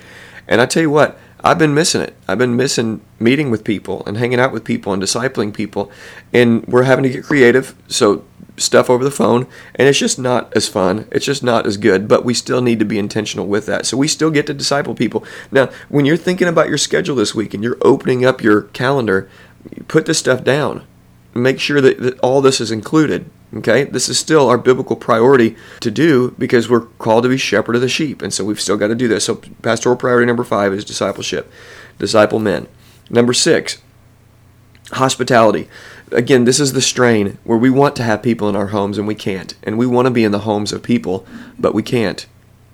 And 0.47 0.59
I 0.59 0.65
tell 0.65 0.81
you 0.81 0.89
what, 0.89 1.19
I've 1.43 1.59
been 1.59 1.73
missing 1.73 2.01
it. 2.01 2.15
I've 2.27 2.37
been 2.37 2.55
missing 2.55 3.01
meeting 3.19 3.51
with 3.51 3.63
people 3.63 4.03
and 4.05 4.17
hanging 4.17 4.39
out 4.39 4.53
with 4.53 4.63
people 4.63 4.93
and 4.93 5.01
discipling 5.03 5.53
people. 5.53 5.91
And 6.31 6.65
we're 6.67 6.83
having 6.83 7.03
to 7.03 7.09
get 7.09 7.25
creative. 7.25 7.75
So, 7.87 8.23
stuff 8.55 8.89
over 8.89 9.03
the 9.03 9.11
phone. 9.11 9.47
And 9.75 9.87
it's 9.89 9.99
just 9.99 10.17
not 10.17 10.55
as 10.55 10.69
fun. 10.69 11.07
It's 11.11 11.25
just 11.25 11.43
not 11.43 11.65
as 11.65 11.75
good. 11.75 12.07
But 12.07 12.23
we 12.23 12.33
still 12.33 12.61
need 12.61 12.79
to 12.79 12.85
be 12.85 12.97
intentional 12.97 13.45
with 13.45 13.65
that. 13.65 13.85
So, 13.85 13.97
we 13.97 14.07
still 14.07 14.31
get 14.31 14.47
to 14.47 14.53
disciple 14.53 14.95
people. 14.95 15.25
Now, 15.51 15.69
when 15.89 16.05
you're 16.05 16.15
thinking 16.15 16.47
about 16.47 16.69
your 16.69 16.77
schedule 16.77 17.15
this 17.15 17.35
week 17.35 17.53
and 17.53 17.61
you're 17.61 17.77
opening 17.81 18.23
up 18.23 18.41
your 18.41 18.63
calendar, 18.63 19.29
put 19.89 20.05
this 20.05 20.19
stuff 20.19 20.45
down. 20.45 20.83
Make 21.33 21.59
sure 21.59 21.81
that, 21.81 21.99
that 21.99 22.19
all 22.19 22.41
this 22.41 22.61
is 22.61 22.71
included. 22.71 23.29
Okay, 23.55 23.83
this 23.83 24.09
is 24.09 24.17
still 24.17 24.49
our 24.49 24.57
biblical 24.57 24.95
priority 24.95 25.55
to 25.81 25.91
do 25.91 26.31
because 26.39 26.69
we're 26.69 26.87
called 26.97 27.23
to 27.23 27.29
be 27.29 27.37
shepherd 27.37 27.75
of 27.75 27.81
the 27.81 27.89
sheep, 27.89 28.23
and 28.23 28.33
so 28.33 28.43
we've 28.43 28.59
still 28.59 28.77
got 28.77 28.87
to 28.87 28.95
do 28.95 29.07
this. 29.07 29.25
So, 29.25 29.35
pastoral 29.61 29.95
priority 29.95 30.25
number 30.25 30.43
five 30.43 30.73
is 30.73 30.83
discipleship, 30.83 31.51
disciple 31.99 32.39
men. 32.39 32.67
Number 33.11 33.31
six, 33.31 33.79
hospitality. 34.91 35.69
Again, 36.11 36.45
this 36.45 36.59
is 36.59 36.73
the 36.73 36.81
strain 36.81 37.37
where 37.43 37.57
we 37.57 37.69
want 37.69 37.95
to 37.97 38.03
have 38.03 38.23
people 38.23 38.49
in 38.49 38.55
our 38.55 38.67
homes 38.67 38.97
and 38.97 39.07
we 39.07 39.15
can't, 39.15 39.53
and 39.61 39.77
we 39.77 39.85
want 39.85 40.07
to 40.07 40.11
be 40.11 40.23
in 40.23 40.31
the 40.31 40.39
homes 40.39 40.73
of 40.73 40.81
people, 40.81 41.25
but 41.59 41.75
we 41.75 41.83
can't. 41.83 42.25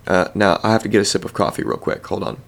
Uh, 0.07 0.29
now, 0.33 0.61
I 0.63 0.71
have 0.71 0.83
to 0.83 0.89
get 0.89 1.01
a 1.01 1.05
sip 1.05 1.25
of 1.25 1.33
coffee 1.33 1.63
real 1.63 1.77
quick. 1.77 2.07
Hold 2.07 2.23
on. 2.23 2.41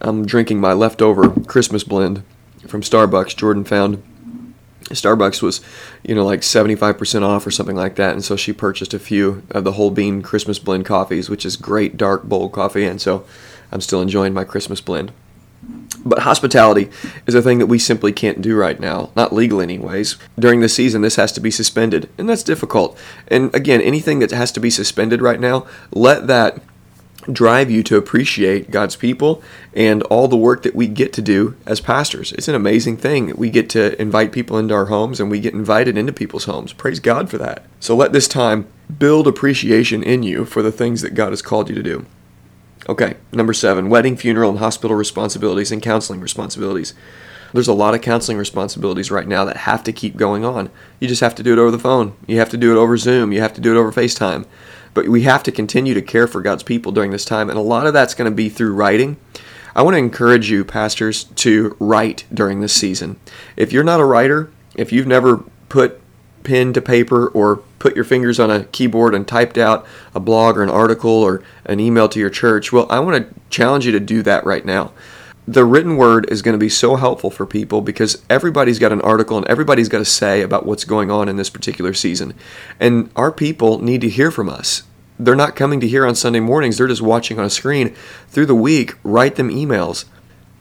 I'm 0.00 0.26
drinking 0.26 0.60
my 0.60 0.72
leftover 0.72 1.30
Christmas 1.42 1.84
blend 1.84 2.24
from 2.66 2.82
Starbucks. 2.82 3.36
Jordan 3.36 3.64
found 3.64 4.02
Starbucks 4.84 5.42
was, 5.42 5.60
you 6.02 6.14
know, 6.14 6.24
like 6.24 6.40
75% 6.40 7.22
off 7.22 7.46
or 7.46 7.50
something 7.50 7.76
like 7.76 7.96
that. 7.96 8.12
And 8.12 8.24
so 8.24 8.36
she 8.36 8.52
purchased 8.52 8.94
a 8.94 8.98
few 8.98 9.42
of 9.50 9.64
the 9.64 9.72
whole 9.72 9.90
bean 9.90 10.22
Christmas 10.22 10.58
blend 10.58 10.86
coffees, 10.86 11.30
which 11.30 11.46
is 11.46 11.56
great 11.56 11.96
dark 11.96 12.24
bold 12.24 12.52
coffee. 12.52 12.84
And 12.84 13.00
so 13.00 13.24
I'm 13.70 13.80
still 13.80 14.02
enjoying 14.02 14.34
my 14.34 14.44
Christmas 14.44 14.80
blend. 14.80 15.12
But 16.04 16.20
hospitality 16.20 16.90
is 17.26 17.34
a 17.34 17.42
thing 17.42 17.58
that 17.58 17.66
we 17.66 17.78
simply 17.78 18.12
can't 18.12 18.42
do 18.42 18.56
right 18.56 18.80
now, 18.80 19.10
not 19.14 19.32
legal 19.32 19.60
anyways. 19.60 20.16
During 20.36 20.60
the 20.60 20.68
season, 20.68 21.02
this 21.02 21.14
has 21.14 21.30
to 21.32 21.40
be 21.40 21.50
suspended, 21.50 22.10
and 22.18 22.28
that's 22.28 22.42
difficult. 22.42 22.98
And 23.28 23.54
again, 23.54 23.80
anything 23.80 24.18
that 24.18 24.32
has 24.32 24.50
to 24.52 24.60
be 24.60 24.70
suspended 24.70 25.22
right 25.22 25.38
now, 25.38 25.64
let 25.92 26.26
that 26.26 26.60
drive 27.30 27.70
you 27.70 27.82
to 27.84 27.96
appreciate 27.96 28.70
God's 28.70 28.96
people 28.96 29.42
and 29.74 30.02
all 30.04 30.28
the 30.28 30.36
work 30.36 30.62
that 30.62 30.74
we 30.74 30.88
get 30.88 31.12
to 31.14 31.22
do 31.22 31.56
as 31.66 31.80
pastors. 31.80 32.32
It's 32.32 32.48
an 32.48 32.54
amazing 32.54 32.96
thing. 32.96 33.34
We 33.36 33.50
get 33.50 33.70
to 33.70 34.00
invite 34.00 34.32
people 34.32 34.58
into 34.58 34.74
our 34.74 34.86
homes 34.86 35.20
and 35.20 35.30
we 35.30 35.40
get 35.40 35.54
invited 35.54 35.96
into 35.96 36.12
people's 36.12 36.44
homes. 36.44 36.72
Praise 36.72 37.00
God 37.00 37.30
for 37.30 37.38
that. 37.38 37.64
So 37.78 37.94
let 37.94 38.12
this 38.12 38.28
time 38.28 38.66
build 38.98 39.26
appreciation 39.26 40.02
in 40.02 40.22
you 40.22 40.44
for 40.44 40.62
the 40.62 40.72
things 40.72 41.00
that 41.02 41.14
God 41.14 41.30
has 41.30 41.42
called 41.42 41.68
you 41.68 41.74
to 41.74 41.82
do. 41.82 42.06
Okay, 42.88 43.14
number 43.32 43.52
seven 43.52 43.88
wedding, 43.88 44.16
funeral, 44.16 44.50
and 44.50 44.58
hospital 44.58 44.96
responsibilities 44.96 45.70
and 45.70 45.80
counseling 45.80 46.20
responsibilities. 46.20 46.94
There's 47.52 47.68
a 47.68 47.74
lot 47.74 47.94
of 47.94 48.00
counseling 48.00 48.38
responsibilities 48.38 49.10
right 49.10 49.28
now 49.28 49.44
that 49.44 49.58
have 49.58 49.84
to 49.84 49.92
keep 49.92 50.16
going 50.16 50.44
on. 50.44 50.70
You 50.98 51.06
just 51.06 51.20
have 51.20 51.34
to 51.36 51.42
do 51.42 51.52
it 51.52 51.58
over 51.58 51.70
the 51.70 51.78
phone. 51.78 52.16
You 52.26 52.38
have 52.38 52.48
to 52.50 52.56
do 52.56 52.72
it 52.72 52.80
over 52.80 52.96
Zoom. 52.96 53.30
You 53.30 53.40
have 53.40 53.52
to 53.54 53.60
do 53.60 53.76
it 53.76 53.78
over 53.78 53.92
FaceTime. 53.92 54.46
But 54.94 55.08
we 55.08 55.22
have 55.22 55.42
to 55.44 55.52
continue 55.52 55.94
to 55.94 56.02
care 56.02 56.26
for 56.26 56.42
God's 56.42 56.62
people 56.62 56.92
during 56.92 57.10
this 57.10 57.24
time, 57.24 57.48
and 57.48 57.58
a 57.58 57.62
lot 57.62 57.86
of 57.86 57.92
that's 57.92 58.14
going 58.14 58.30
to 58.30 58.34
be 58.34 58.48
through 58.48 58.74
writing. 58.74 59.16
I 59.74 59.82
want 59.82 59.94
to 59.94 59.98
encourage 59.98 60.50
you, 60.50 60.64
pastors, 60.64 61.24
to 61.24 61.76
write 61.78 62.24
during 62.32 62.60
this 62.60 62.74
season. 62.74 63.18
If 63.56 63.72
you're 63.72 63.84
not 63.84 64.00
a 64.00 64.04
writer, 64.04 64.50
if 64.74 64.92
you've 64.92 65.06
never 65.06 65.38
put 65.68 66.00
pen 66.44 66.72
to 66.72 66.82
paper 66.82 67.28
or 67.28 67.56
put 67.78 67.94
your 67.94 68.04
fingers 68.04 68.38
on 68.38 68.50
a 68.50 68.64
keyboard 68.64 69.14
and 69.14 69.26
typed 69.26 69.56
out 69.56 69.86
a 70.14 70.20
blog 70.20 70.56
or 70.56 70.62
an 70.62 70.68
article 70.68 71.10
or 71.10 71.42
an 71.64 71.80
email 71.80 72.08
to 72.08 72.20
your 72.20 72.30
church, 72.30 72.72
well, 72.72 72.86
I 72.90 73.00
want 73.00 73.28
to 73.28 73.34
challenge 73.48 73.86
you 73.86 73.92
to 73.92 74.00
do 74.00 74.22
that 74.22 74.44
right 74.44 74.64
now 74.64 74.92
the 75.46 75.64
written 75.64 75.96
word 75.96 76.30
is 76.30 76.40
going 76.40 76.52
to 76.52 76.58
be 76.58 76.68
so 76.68 76.96
helpful 76.96 77.30
for 77.30 77.44
people 77.46 77.80
because 77.80 78.22
everybody's 78.30 78.78
got 78.78 78.92
an 78.92 79.00
article 79.00 79.36
and 79.36 79.46
everybody's 79.48 79.88
got 79.88 79.98
to 79.98 80.04
say 80.04 80.40
about 80.40 80.66
what's 80.66 80.84
going 80.84 81.10
on 81.10 81.28
in 81.28 81.36
this 81.36 81.50
particular 81.50 81.92
season. 81.92 82.34
And 82.78 83.10
our 83.16 83.32
people 83.32 83.82
need 83.82 84.00
to 84.02 84.08
hear 84.08 84.30
from 84.30 84.48
us. 84.48 84.84
They're 85.18 85.34
not 85.34 85.56
coming 85.56 85.80
to 85.80 85.88
hear 85.88 86.06
on 86.06 86.14
Sunday 86.14 86.40
mornings, 86.40 86.78
they're 86.78 86.86
just 86.86 87.02
watching 87.02 87.38
on 87.38 87.44
a 87.44 87.50
screen. 87.50 87.94
Through 88.28 88.46
the 88.46 88.54
week, 88.54 88.94
write 89.02 89.34
them 89.36 89.50
emails. 89.50 90.04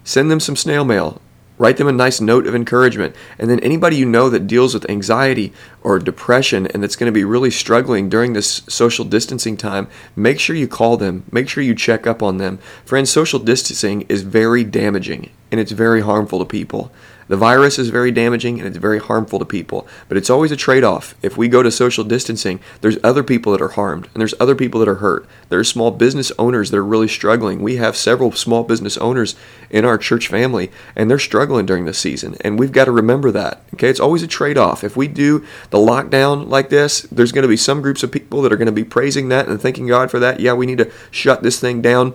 Send 0.03 0.31
them 0.31 0.39
some 0.39 0.55
snail 0.55 0.83
mail. 0.83 1.21
Write 1.61 1.77
them 1.77 1.87
a 1.87 1.91
nice 1.91 2.19
note 2.19 2.47
of 2.47 2.55
encouragement. 2.55 3.15
And 3.37 3.47
then 3.47 3.59
anybody 3.59 3.95
you 3.95 4.07
know 4.07 4.31
that 4.31 4.47
deals 4.47 4.73
with 4.73 4.89
anxiety 4.89 5.53
or 5.83 5.99
depression 5.99 6.65
and 6.65 6.81
that's 6.81 6.95
going 6.95 7.05
to 7.05 7.11
be 7.11 7.23
really 7.23 7.51
struggling 7.51 8.09
during 8.09 8.33
this 8.33 8.63
social 8.67 9.05
distancing 9.05 9.57
time, 9.57 9.87
make 10.15 10.39
sure 10.39 10.55
you 10.55 10.67
call 10.67 10.97
them. 10.97 11.23
Make 11.31 11.47
sure 11.47 11.61
you 11.61 11.75
check 11.75 12.07
up 12.07 12.23
on 12.23 12.37
them. 12.37 12.57
Friends, 12.83 13.11
social 13.11 13.37
distancing 13.37 14.07
is 14.09 14.23
very 14.23 14.63
damaging 14.63 15.29
and 15.51 15.59
it's 15.59 15.71
very 15.71 16.01
harmful 16.01 16.39
to 16.39 16.45
people. 16.45 16.91
The 17.31 17.37
virus 17.37 17.79
is 17.79 17.87
very 17.87 18.11
damaging 18.11 18.59
and 18.59 18.67
it's 18.67 18.75
very 18.75 18.99
harmful 18.99 19.39
to 19.39 19.45
people, 19.45 19.87
but 20.09 20.17
it's 20.17 20.29
always 20.29 20.51
a 20.51 20.57
trade 20.57 20.83
off. 20.83 21.15
If 21.21 21.37
we 21.37 21.47
go 21.47 21.63
to 21.63 21.71
social 21.71 22.03
distancing, 22.03 22.59
there's 22.81 22.97
other 23.05 23.23
people 23.23 23.53
that 23.53 23.61
are 23.61 23.69
harmed 23.69 24.09
and 24.13 24.19
there's 24.19 24.33
other 24.37 24.53
people 24.53 24.81
that 24.81 24.89
are 24.89 24.95
hurt. 24.95 25.25
There 25.47 25.57
are 25.57 25.63
small 25.63 25.91
business 25.91 26.33
owners 26.37 26.71
that 26.71 26.77
are 26.77 26.83
really 26.83 27.07
struggling. 27.07 27.61
We 27.61 27.77
have 27.77 27.95
several 27.95 28.33
small 28.33 28.65
business 28.65 28.97
owners 28.97 29.37
in 29.69 29.85
our 29.85 29.97
church 29.97 30.27
family 30.27 30.71
and 30.93 31.09
they're 31.09 31.19
struggling 31.19 31.65
during 31.65 31.85
this 31.85 31.99
season, 31.99 32.35
and 32.41 32.59
we've 32.59 32.73
got 32.73 32.83
to 32.83 32.91
remember 32.91 33.31
that. 33.31 33.61
Okay, 33.75 33.87
it's 33.87 34.01
always 34.01 34.23
a 34.23 34.27
trade 34.27 34.57
off. 34.57 34.83
If 34.83 34.97
we 34.97 35.07
do 35.07 35.45
the 35.69 35.77
lockdown 35.77 36.49
like 36.49 36.67
this, 36.67 37.03
there's 37.03 37.31
going 37.31 37.43
to 37.43 37.47
be 37.47 37.55
some 37.55 37.81
groups 37.81 38.03
of 38.03 38.11
people 38.11 38.41
that 38.41 38.51
are 38.51 38.57
going 38.57 38.65
to 38.65 38.73
be 38.73 38.83
praising 38.83 39.29
that 39.29 39.47
and 39.47 39.61
thanking 39.61 39.87
God 39.87 40.11
for 40.11 40.19
that. 40.19 40.41
Yeah, 40.41 40.51
we 40.51 40.65
need 40.65 40.79
to 40.79 40.91
shut 41.11 41.43
this 41.43 41.61
thing 41.61 41.81
down 41.81 42.13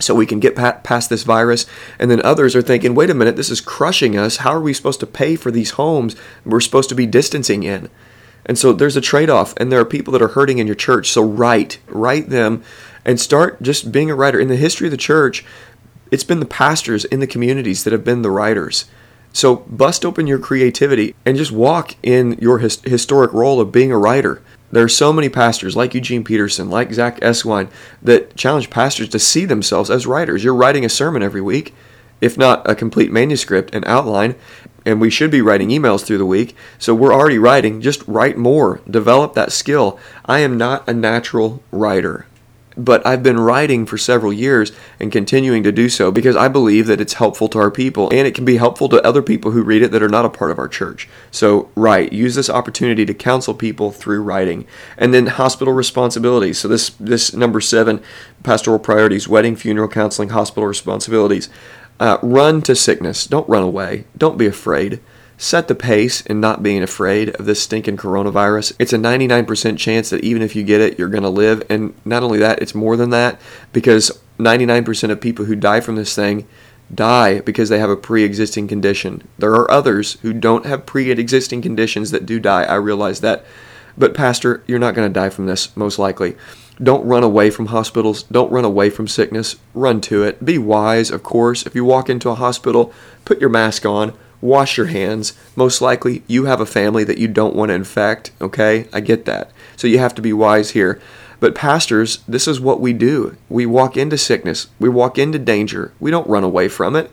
so 0.00 0.14
we 0.14 0.26
can 0.26 0.40
get 0.40 0.56
past 0.56 1.10
this 1.10 1.22
virus. 1.22 1.66
And 1.98 2.10
then 2.10 2.22
others 2.22 2.56
are 2.56 2.62
thinking, 2.62 2.94
wait 2.94 3.10
a 3.10 3.14
minute, 3.14 3.36
this 3.36 3.50
is 3.50 3.60
crushing 3.60 4.16
us. 4.16 4.38
How 4.38 4.50
are 4.50 4.60
we 4.60 4.74
supposed 4.74 5.00
to 5.00 5.06
pay 5.06 5.36
for 5.36 5.50
these 5.50 5.72
homes 5.72 6.16
we're 6.44 6.60
supposed 6.60 6.88
to 6.88 6.94
be 6.94 7.06
distancing 7.06 7.62
in? 7.62 7.88
And 8.46 8.58
so 8.58 8.72
there's 8.72 8.96
a 8.96 9.02
trade 9.02 9.30
off, 9.30 9.54
and 9.58 9.70
there 9.70 9.80
are 9.80 9.84
people 9.84 10.12
that 10.12 10.22
are 10.22 10.28
hurting 10.28 10.58
in 10.58 10.66
your 10.66 10.74
church. 10.74 11.10
So 11.10 11.22
write, 11.22 11.78
write 11.88 12.30
them, 12.30 12.62
and 13.04 13.20
start 13.20 13.62
just 13.62 13.92
being 13.92 14.10
a 14.10 14.14
writer. 14.14 14.40
In 14.40 14.48
the 14.48 14.56
history 14.56 14.86
of 14.86 14.90
the 14.90 14.96
church, 14.96 15.44
it's 16.10 16.24
been 16.24 16.40
the 16.40 16.46
pastors 16.46 17.04
in 17.04 17.20
the 17.20 17.26
communities 17.26 17.84
that 17.84 17.92
have 17.92 18.04
been 18.04 18.22
the 18.22 18.30
writers. 18.30 18.86
So 19.32 19.56
bust 19.56 20.04
open 20.04 20.26
your 20.26 20.38
creativity 20.38 21.14
and 21.24 21.36
just 21.36 21.52
walk 21.52 21.94
in 22.02 22.32
your 22.40 22.58
his- 22.58 22.80
historic 22.82 23.32
role 23.32 23.60
of 23.60 23.70
being 23.70 23.92
a 23.92 23.98
writer. 23.98 24.42
There 24.72 24.84
are 24.84 24.88
so 24.88 25.12
many 25.12 25.28
pastors 25.28 25.76
like 25.76 25.94
Eugene 25.94 26.22
Peterson, 26.22 26.70
like 26.70 26.92
Zack 26.92 27.18
Eswine, 27.20 27.68
that 28.02 28.36
challenge 28.36 28.70
pastors 28.70 29.08
to 29.08 29.18
see 29.18 29.44
themselves 29.44 29.90
as 29.90 30.06
writers. 30.06 30.44
You're 30.44 30.54
writing 30.54 30.84
a 30.84 30.88
sermon 30.88 31.22
every 31.22 31.40
week, 31.40 31.74
if 32.20 32.38
not 32.38 32.68
a 32.68 32.74
complete 32.74 33.10
manuscript 33.10 33.74
and 33.74 33.84
outline, 33.86 34.36
and 34.86 35.00
we 35.00 35.10
should 35.10 35.30
be 35.30 35.42
writing 35.42 35.70
emails 35.70 36.04
through 36.04 36.18
the 36.18 36.26
week. 36.26 36.56
So 36.78 36.94
we're 36.94 37.14
already 37.14 37.38
writing. 37.38 37.80
Just 37.80 38.06
write 38.06 38.38
more, 38.38 38.80
develop 38.88 39.34
that 39.34 39.52
skill. 39.52 39.98
I 40.24 40.40
am 40.40 40.56
not 40.56 40.88
a 40.88 40.94
natural 40.94 41.62
writer 41.72 42.26
but 42.76 43.04
I've 43.06 43.22
been 43.22 43.40
writing 43.40 43.84
for 43.84 43.98
several 43.98 44.32
years 44.32 44.72
and 44.98 45.10
continuing 45.10 45.62
to 45.64 45.72
do 45.72 45.88
so 45.88 46.10
because 46.10 46.36
I 46.36 46.48
believe 46.48 46.86
that 46.86 47.00
it's 47.00 47.14
helpful 47.14 47.48
to 47.48 47.58
our 47.58 47.70
people 47.70 48.08
and 48.10 48.26
it 48.26 48.34
can 48.34 48.44
be 48.44 48.56
helpful 48.56 48.88
to 48.90 49.04
other 49.04 49.22
people 49.22 49.50
who 49.50 49.62
read 49.62 49.82
it 49.82 49.90
that 49.90 50.02
are 50.02 50.08
not 50.08 50.24
a 50.24 50.30
part 50.30 50.50
of 50.50 50.58
our 50.58 50.68
church. 50.68 51.08
So, 51.30 51.70
write. 51.74 52.12
Use 52.12 52.34
this 52.34 52.50
opportunity 52.50 53.04
to 53.06 53.14
counsel 53.14 53.54
people 53.54 53.90
through 53.90 54.22
writing. 54.22 54.66
And 54.96 55.12
then 55.12 55.26
hospital 55.26 55.74
responsibilities. 55.74 56.58
So, 56.58 56.68
this, 56.68 56.90
this 56.90 57.34
number 57.34 57.60
seven 57.60 58.02
pastoral 58.42 58.78
priorities 58.78 59.28
wedding, 59.28 59.56
funeral, 59.56 59.88
counseling, 59.88 60.30
hospital 60.30 60.66
responsibilities. 60.66 61.48
Uh, 61.98 62.18
run 62.22 62.62
to 62.62 62.74
sickness. 62.74 63.26
Don't 63.26 63.48
run 63.48 63.62
away. 63.62 64.04
Don't 64.16 64.38
be 64.38 64.46
afraid 64.46 65.00
set 65.40 65.68
the 65.68 65.74
pace 65.74 66.20
in 66.20 66.38
not 66.38 66.62
being 66.62 66.82
afraid 66.82 67.30
of 67.36 67.46
this 67.46 67.62
stinking 67.62 67.96
coronavirus. 67.96 68.74
It's 68.78 68.92
a 68.92 68.98
99% 68.98 69.78
chance 69.78 70.10
that 70.10 70.22
even 70.22 70.42
if 70.42 70.54
you 70.54 70.62
get 70.62 70.82
it, 70.82 70.98
you're 70.98 71.08
going 71.08 71.22
to 71.22 71.30
live. 71.30 71.62
And 71.70 71.94
not 72.04 72.22
only 72.22 72.38
that, 72.40 72.60
it's 72.60 72.74
more 72.74 72.94
than 72.94 73.08
that 73.10 73.40
because 73.72 74.20
99% 74.38 75.10
of 75.10 75.18
people 75.18 75.46
who 75.46 75.56
die 75.56 75.80
from 75.80 75.96
this 75.96 76.14
thing 76.14 76.46
die 76.94 77.40
because 77.40 77.70
they 77.70 77.78
have 77.78 77.88
a 77.88 77.96
pre 77.96 78.22
existing 78.22 78.68
condition. 78.68 79.26
There 79.38 79.54
are 79.54 79.70
others 79.70 80.18
who 80.20 80.34
don't 80.34 80.66
have 80.66 80.84
pre 80.84 81.10
existing 81.10 81.62
conditions 81.62 82.10
that 82.10 82.26
do 82.26 82.38
die. 82.38 82.64
I 82.64 82.74
realize 82.74 83.22
that. 83.22 83.42
But, 83.96 84.12
Pastor, 84.12 84.62
you're 84.66 84.78
not 84.78 84.94
going 84.94 85.08
to 85.08 85.20
die 85.20 85.30
from 85.30 85.46
this, 85.46 85.74
most 85.74 85.98
likely. 85.98 86.36
Don't 86.82 87.06
run 87.06 87.22
away 87.22 87.50
from 87.50 87.66
hospitals. 87.66 88.24
Don't 88.24 88.52
run 88.52 88.64
away 88.66 88.90
from 88.90 89.08
sickness. 89.08 89.56
Run 89.72 90.02
to 90.02 90.22
it. 90.22 90.44
Be 90.44 90.58
wise, 90.58 91.10
of 91.10 91.22
course. 91.22 91.64
If 91.64 91.74
you 91.74 91.84
walk 91.84 92.10
into 92.10 92.28
a 92.28 92.34
hospital, 92.34 92.92
put 93.24 93.40
your 93.40 93.50
mask 93.50 93.86
on 93.86 94.12
wash 94.40 94.76
your 94.76 94.86
hands. 94.86 95.34
Most 95.56 95.80
likely, 95.80 96.22
you 96.26 96.44
have 96.44 96.60
a 96.60 96.66
family 96.66 97.04
that 97.04 97.18
you 97.18 97.28
don't 97.28 97.54
want 97.54 97.70
to 97.70 97.74
infect, 97.74 98.32
okay? 98.40 98.86
I 98.92 99.00
get 99.00 99.24
that. 99.26 99.50
So 99.76 99.86
you 99.86 99.98
have 99.98 100.14
to 100.16 100.22
be 100.22 100.32
wise 100.32 100.70
here. 100.70 101.00
But, 101.40 101.54
pastors, 101.54 102.18
this 102.28 102.46
is 102.46 102.60
what 102.60 102.80
we 102.80 102.92
do. 102.92 103.36
We 103.48 103.64
walk 103.66 103.96
into 103.96 104.18
sickness, 104.18 104.68
we 104.78 104.88
walk 104.88 105.18
into 105.18 105.38
danger, 105.38 105.92
we 105.98 106.10
don't 106.10 106.28
run 106.28 106.44
away 106.44 106.68
from 106.68 106.96
it. 106.96 107.10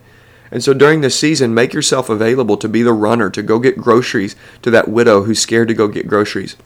And 0.50 0.62
so 0.62 0.72
during 0.72 1.00
this 1.00 1.18
season, 1.18 1.54
make 1.54 1.74
yourself 1.74 2.08
available 2.08 2.56
to 2.56 2.68
be 2.68 2.82
the 2.82 2.92
runner, 2.92 3.30
to 3.30 3.42
go 3.42 3.58
get 3.58 3.76
groceries 3.76 4.34
to 4.62 4.70
that 4.70 4.88
widow 4.88 5.22
who's 5.22 5.40
scared 5.40 5.68
to 5.68 5.74
go 5.74 5.88
get 5.88 6.06
groceries 6.06 6.56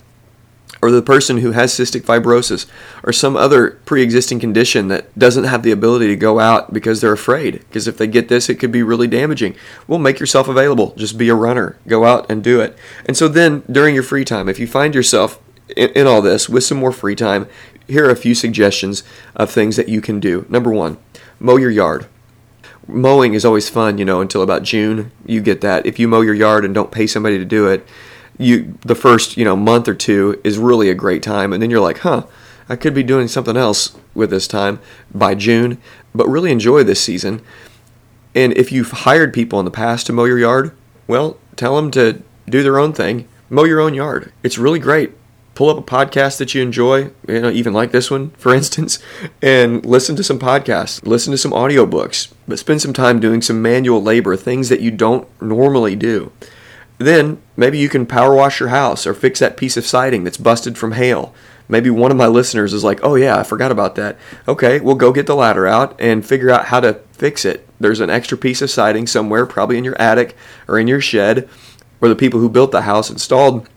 or 0.82 0.90
the 0.90 1.00
person 1.00 1.38
who 1.38 1.52
has 1.52 1.72
cystic 1.72 2.02
fibrosis 2.02 2.66
or 3.04 3.12
some 3.12 3.36
other 3.36 3.78
pre-existing 3.84 4.40
condition 4.40 4.88
that 4.88 5.16
doesn't 5.16 5.44
have 5.44 5.62
the 5.62 5.70
ability 5.70 6.08
to 6.08 6.16
go 6.16 6.40
out 6.40 6.74
because 6.74 7.00
they're 7.00 7.12
afraid. 7.12 7.52
Because 7.60 7.86
if 7.86 7.96
they 7.96 8.08
get 8.08 8.28
this 8.28 8.48
it 8.48 8.56
could 8.56 8.72
be 8.72 8.82
really 8.82 9.06
damaging. 9.06 9.54
Well 9.86 10.00
make 10.00 10.18
yourself 10.18 10.48
available. 10.48 10.92
Just 10.96 11.16
be 11.16 11.28
a 11.28 11.34
runner. 11.34 11.78
Go 11.86 12.04
out 12.04 12.28
and 12.28 12.42
do 12.42 12.60
it. 12.60 12.76
And 13.06 13.16
so 13.16 13.28
then 13.28 13.62
during 13.70 13.94
your 13.94 14.02
free 14.02 14.24
time 14.24 14.48
if 14.48 14.58
you 14.58 14.66
find 14.66 14.94
yourself 14.94 15.40
in, 15.76 15.90
in 15.90 16.06
all 16.08 16.20
this 16.20 16.48
with 16.48 16.64
some 16.64 16.78
more 16.78 16.92
free 16.92 17.14
time 17.14 17.46
here 17.86 18.06
are 18.06 18.10
a 18.10 18.16
few 18.16 18.34
suggestions 18.34 19.02
of 19.36 19.50
things 19.50 19.76
that 19.76 19.88
you 19.88 20.00
can 20.00 20.18
do. 20.18 20.44
Number 20.48 20.72
one 20.72 20.98
mow 21.38 21.56
your 21.56 21.70
yard. 21.70 22.06
Mowing 22.88 23.34
is 23.34 23.44
always 23.44 23.68
fun 23.68 23.98
you 23.98 24.04
know 24.04 24.20
until 24.20 24.42
about 24.42 24.64
june. 24.64 25.12
You 25.24 25.40
get 25.40 25.60
that. 25.60 25.86
If 25.86 26.00
you 26.00 26.08
mow 26.08 26.22
your 26.22 26.34
yard 26.34 26.64
and 26.64 26.74
don't 26.74 26.90
pay 26.90 27.06
somebody 27.06 27.38
to 27.38 27.44
do 27.44 27.68
it 27.68 27.86
you 28.38 28.78
the 28.80 28.94
first 28.94 29.36
you 29.36 29.44
know 29.44 29.56
month 29.56 29.88
or 29.88 29.94
two 29.94 30.40
is 30.44 30.58
really 30.58 30.90
a 30.90 30.94
great 30.94 31.22
time, 31.22 31.52
and 31.52 31.62
then 31.62 31.70
you're 31.70 31.80
like, 31.80 31.98
huh, 31.98 32.24
I 32.68 32.76
could 32.76 32.94
be 32.94 33.02
doing 33.02 33.28
something 33.28 33.56
else 33.56 33.96
with 34.14 34.30
this 34.30 34.48
time 34.48 34.80
by 35.14 35.34
June, 35.34 35.78
but 36.14 36.28
really 36.28 36.52
enjoy 36.52 36.82
this 36.82 37.02
season. 37.02 37.42
And 38.34 38.56
if 38.56 38.72
you've 38.72 38.90
hired 38.90 39.34
people 39.34 39.58
in 39.58 39.64
the 39.64 39.70
past 39.70 40.06
to 40.06 40.12
mow 40.12 40.24
your 40.24 40.38
yard, 40.38 40.74
well, 41.06 41.36
tell 41.56 41.76
them 41.76 41.90
to 41.92 42.22
do 42.48 42.62
their 42.62 42.78
own 42.78 42.92
thing. 42.92 43.28
Mow 43.50 43.64
your 43.64 43.80
own 43.80 43.94
yard. 43.94 44.32
It's 44.42 44.56
really 44.56 44.78
great. 44.78 45.12
Pull 45.54 45.68
up 45.68 45.76
a 45.76 45.82
podcast 45.82 46.38
that 46.38 46.54
you 46.54 46.62
enjoy, 46.62 47.10
you 47.28 47.40
know, 47.40 47.50
even 47.50 47.74
like 47.74 47.92
this 47.92 48.10
one, 48.10 48.30
for 48.30 48.54
instance, 48.60 48.98
and 49.42 49.84
listen 49.84 50.16
to 50.16 50.24
some 50.24 50.38
podcasts, 50.38 51.04
listen 51.06 51.30
to 51.32 51.36
some 51.36 51.52
audiobooks, 51.52 52.32
but 52.48 52.58
spend 52.58 52.80
some 52.80 52.94
time 52.94 53.20
doing 53.20 53.42
some 53.42 53.60
manual 53.60 54.02
labor, 54.02 54.34
things 54.34 54.70
that 54.70 54.80
you 54.80 54.90
don't 54.90 55.28
normally 55.42 55.94
do. 55.94 56.32
Then 56.98 57.42
maybe 57.56 57.78
you 57.78 57.88
can 57.88 58.06
power 58.06 58.34
wash 58.34 58.60
your 58.60 58.68
house 58.68 59.06
or 59.06 59.14
fix 59.14 59.40
that 59.40 59.56
piece 59.56 59.76
of 59.76 59.86
siding 59.86 60.24
that's 60.24 60.36
busted 60.36 60.78
from 60.78 60.92
hail. 60.92 61.34
Maybe 61.68 61.90
one 61.90 62.10
of 62.10 62.16
my 62.16 62.26
listeners 62.26 62.72
is 62.72 62.84
like, 62.84 63.00
oh, 63.02 63.14
yeah, 63.14 63.38
I 63.38 63.44
forgot 63.44 63.72
about 63.72 63.94
that. 63.94 64.18
Okay, 64.46 64.78
we'll 64.80 64.94
go 64.94 65.12
get 65.12 65.26
the 65.26 65.34
ladder 65.34 65.66
out 65.66 65.98
and 66.00 66.24
figure 66.24 66.50
out 66.50 66.66
how 66.66 66.80
to 66.80 67.00
fix 67.12 67.44
it. 67.44 67.66
There's 67.80 68.00
an 68.00 68.10
extra 68.10 68.36
piece 68.36 68.62
of 68.62 68.70
siding 68.70 69.06
somewhere, 69.06 69.46
probably 69.46 69.78
in 69.78 69.84
your 69.84 70.00
attic 70.00 70.36
or 70.68 70.78
in 70.78 70.86
your 70.86 71.00
shed, 71.00 71.48
where 71.98 72.08
the 72.08 72.16
people 72.16 72.40
who 72.40 72.48
built 72.48 72.72
the 72.72 72.82
house 72.82 73.10
installed 73.10 73.68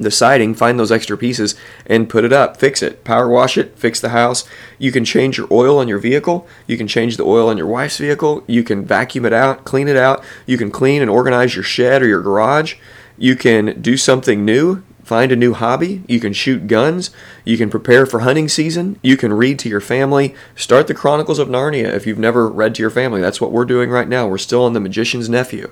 the 0.00 0.10
siding, 0.10 0.54
find 0.54 0.78
those 0.78 0.90
extra 0.90 1.16
pieces 1.16 1.54
and 1.86 2.08
put 2.08 2.24
it 2.24 2.32
up, 2.32 2.56
fix 2.56 2.82
it, 2.82 3.04
power 3.04 3.28
wash 3.28 3.58
it, 3.58 3.78
fix 3.78 4.00
the 4.00 4.08
house. 4.10 4.44
You 4.78 4.90
can 4.92 5.04
change 5.04 5.36
your 5.36 5.48
oil 5.50 5.78
on 5.78 5.88
your 5.88 5.98
vehicle. 5.98 6.48
You 6.66 6.76
can 6.76 6.88
change 6.88 7.16
the 7.16 7.24
oil 7.24 7.48
on 7.48 7.58
your 7.58 7.66
wife's 7.66 7.98
vehicle. 7.98 8.42
You 8.46 8.64
can 8.64 8.84
vacuum 8.84 9.26
it 9.26 9.32
out, 9.32 9.64
clean 9.64 9.88
it 9.88 9.96
out. 9.96 10.24
You 10.46 10.56
can 10.56 10.70
clean 10.70 11.02
and 11.02 11.10
organize 11.10 11.54
your 11.54 11.64
shed 11.64 12.02
or 12.02 12.06
your 12.06 12.22
garage. 12.22 12.76
You 13.18 13.36
can 13.36 13.80
do 13.82 13.98
something 13.98 14.44
new, 14.44 14.82
find 15.04 15.30
a 15.30 15.36
new 15.36 15.52
hobby. 15.52 16.02
You 16.08 16.20
can 16.20 16.32
shoot 16.32 16.66
guns. 16.66 17.10
You 17.44 17.58
can 17.58 17.68
prepare 17.68 18.06
for 18.06 18.20
hunting 18.20 18.48
season. 18.48 18.98
You 19.02 19.16
can 19.18 19.32
read 19.32 19.58
to 19.58 19.68
your 19.68 19.80
family. 19.80 20.34
Start 20.56 20.86
the 20.86 20.94
Chronicles 20.94 21.38
of 21.38 21.48
Narnia 21.48 21.92
if 21.92 22.06
you've 22.06 22.18
never 22.18 22.48
read 22.48 22.74
to 22.76 22.82
your 22.82 22.90
family. 22.90 23.20
That's 23.20 23.40
what 23.40 23.52
we're 23.52 23.66
doing 23.66 23.90
right 23.90 24.08
now. 24.08 24.26
We're 24.26 24.38
still 24.38 24.64
on 24.64 24.72
The 24.72 24.80
Magician's 24.80 25.28
Nephew 25.28 25.70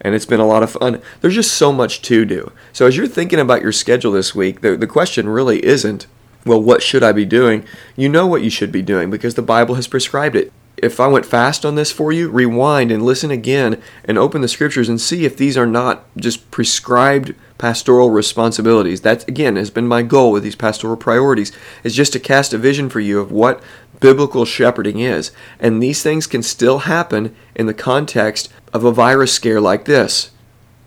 and 0.00 0.14
it's 0.14 0.26
been 0.26 0.40
a 0.40 0.46
lot 0.46 0.62
of 0.62 0.72
fun. 0.72 1.02
There's 1.20 1.34
just 1.34 1.52
so 1.52 1.72
much 1.72 2.02
to 2.02 2.24
do. 2.24 2.52
So 2.72 2.86
as 2.86 2.96
you're 2.96 3.06
thinking 3.06 3.38
about 3.38 3.62
your 3.62 3.72
schedule 3.72 4.12
this 4.12 4.34
week, 4.34 4.60
the, 4.60 4.76
the 4.76 4.86
question 4.86 5.28
really 5.28 5.64
isn't, 5.64 6.06
well, 6.46 6.62
what 6.62 6.82
should 6.82 7.02
I 7.02 7.12
be 7.12 7.26
doing? 7.26 7.64
You 7.96 8.08
know 8.08 8.26
what 8.26 8.42
you 8.42 8.50
should 8.50 8.72
be 8.72 8.82
doing 8.82 9.10
because 9.10 9.34
the 9.34 9.42
Bible 9.42 9.74
has 9.74 9.86
prescribed 9.86 10.36
it. 10.36 10.52
If 10.76 10.98
I 10.98 11.08
went 11.08 11.26
fast 11.26 11.66
on 11.66 11.74
this 11.74 11.92
for 11.92 12.10
you, 12.10 12.30
rewind 12.30 12.90
and 12.90 13.04
listen 13.04 13.30
again 13.30 13.82
and 14.04 14.16
open 14.16 14.40
the 14.40 14.48
scriptures 14.48 14.88
and 14.88 14.98
see 14.98 15.26
if 15.26 15.36
these 15.36 15.58
are 15.58 15.66
not 15.66 16.06
just 16.16 16.50
prescribed 16.50 17.34
pastoral 17.58 18.08
responsibilities. 18.08 19.02
That 19.02 19.28
again 19.28 19.56
has 19.56 19.68
been 19.68 19.86
my 19.86 20.00
goal 20.00 20.32
with 20.32 20.42
these 20.42 20.56
pastoral 20.56 20.96
priorities 20.96 21.52
is 21.84 21.94
just 21.94 22.14
to 22.14 22.20
cast 22.20 22.54
a 22.54 22.58
vision 22.58 22.88
for 22.88 23.00
you 23.00 23.20
of 23.20 23.30
what 23.30 23.62
biblical 24.00 24.44
shepherding 24.44 24.98
is. 24.98 25.30
And 25.58 25.82
these 25.82 26.02
things 26.02 26.26
can 26.26 26.42
still 26.42 26.80
happen 26.80 27.34
in 27.54 27.66
the 27.66 27.74
context 27.74 28.52
of 28.72 28.84
a 28.84 28.92
virus 28.92 29.32
scare 29.32 29.60
like 29.60 29.84
this. 29.84 30.30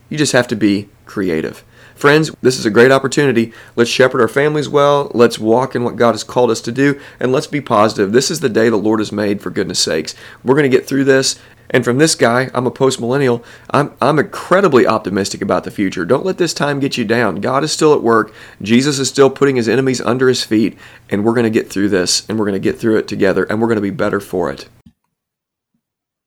You 0.09 0.17
just 0.17 0.33
have 0.33 0.47
to 0.49 0.55
be 0.55 0.89
creative. 1.05 1.63
Friends, 1.95 2.31
this 2.41 2.57
is 2.57 2.65
a 2.65 2.71
great 2.71 2.91
opportunity. 2.91 3.53
Let's 3.75 3.89
shepherd 3.89 4.19
our 4.19 4.27
families 4.27 4.67
well. 4.67 5.11
Let's 5.13 5.37
walk 5.39 5.75
in 5.75 5.83
what 5.83 5.95
God 5.95 6.13
has 6.13 6.23
called 6.23 6.49
us 6.49 6.59
to 6.61 6.71
do. 6.71 6.99
And 7.19 7.31
let's 7.31 7.47
be 7.47 7.61
positive. 7.61 8.11
This 8.11 8.31
is 8.31 8.39
the 8.39 8.49
day 8.49 8.69
the 8.69 8.77
Lord 8.77 8.99
has 8.99 9.11
made, 9.11 9.41
for 9.41 9.51
goodness 9.51 9.79
sakes. 9.79 10.15
We're 10.43 10.55
going 10.55 10.69
to 10.69 10.75
get 10.75 10.87
through 10.87 11.03
this. 11.03 11.39
And 11.73 11.83
from 11.83 11.97
this 11.97 12.13
guy, 12.13 12.51
I'm 12.53 12.67
a 12.67 12.71
post 12.71 13.01
millennial, 13.01 13.43
I'm, 13.71 13.93
I'm 13.99 14.19
incredibly 14.19 14.85
optimistic 14.85 15.41
about 15.41 15.63
the 15.63 15.71
future. 15.71 16.05
Don't 16.05 16.25
let 16.25 16.37
this 16.37 16.53
time 16.53 16.79
get 16.79 16.97
you 16.97 17.03
down. 17.03 17.41
God 17.41 17.63
is 17.63 17.71
still 17.71 17.93
at 17.93 18.03
work. 18.03 18.31
Jesus 18.61 18.99
is 18.99 19.09
still 19.09 19.31
putting 19.31 19.55
his 19.55 19.67
enemies 19.67 19.99
under 19.99 20.27
his 20.27 20.43
feet. 20.43 20.77
And 21.09 21.25
we're 21.25 21.33
going 21.33 21.43
to 21.45 21.49
get 21.49 21.69
through 21.69 21.89
this. 21.89 22.29
And 22.29 22.37
we're 22.37 22.45
going 22.45 22.53
to 22.53 22.59
get 22.59 22.79
through 22.79 22.99
it 22.99 23.07
together. 23.07 23.43
And 23.45 23.59
we're 23.59 23.67
going 23.67 23.77
to 23.77 23.81
be 23.81 23.89
better 23.89 24.19
for 24.19 24.51
it. 24.51 24.69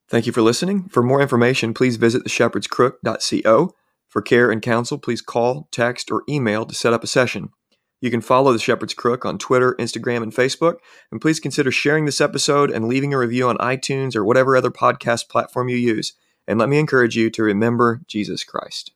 Thank 0.08 0.26
you 0.26 0.32
for 0.32 0.42
listening. 0.42 0.88
For 0.88 1.02
more 1.02 1.20
information, 1.20 1.74
please 1.74 1.96
visit 1.96 2.24
theshepherdscrook.co. 2.24 3.74
For 4.08 4.22
care 4.22 4.50
and 4.50 4.62
counsel, 4.62 4.98
please 4.98 5.20
call, 5.20 5.68
text, 5.70 6.10
or 6.10 6.22
email 6.28 6.64
to 6.66 6.74
set 6.74 6.92
up 6.92 7.04
a 7.04 7.08
session. 7.08 7.50
You 8.00 8.10
can 8.10 8.20
follow 8.20 8.52
The 8.52 8.58
Shepherd's 8.58 8.94
Crook 8.94 9.24
on 9.24 9.38
Twitter, 9.38 9.74
Instagram, 9.78 10.22
and 10.22 10.32
Facebook. 10.34 10.76
And 11.10 11.20
please 11.20 11.40
consider 11.40 11.70
sharing 11.70 12.04
this 12.04 12.20
episode 12.20 12.70
and 12.70 12.88
leaving 12.88 13.14
a 13.14 13.18
review 13.18 13.48
on 13.48 13.56
iTunes 13.58 14.14
or 14.14 14.24
whatever 14.24 14.56
other 14.56 14.70
podcast 14.70 15.28
platform 15.28 15.68
you 15.68 15.76
use. 15.76 16.12
And 16.46 16.58
let 16.58 16.68
me 16.68 16.78
encourage 16.78 17.16
you 17.16 17.30
to 17.30 17.42
remember 17.42 18.02
Jesus 18.06 18.44
Christ. 18.44 18.92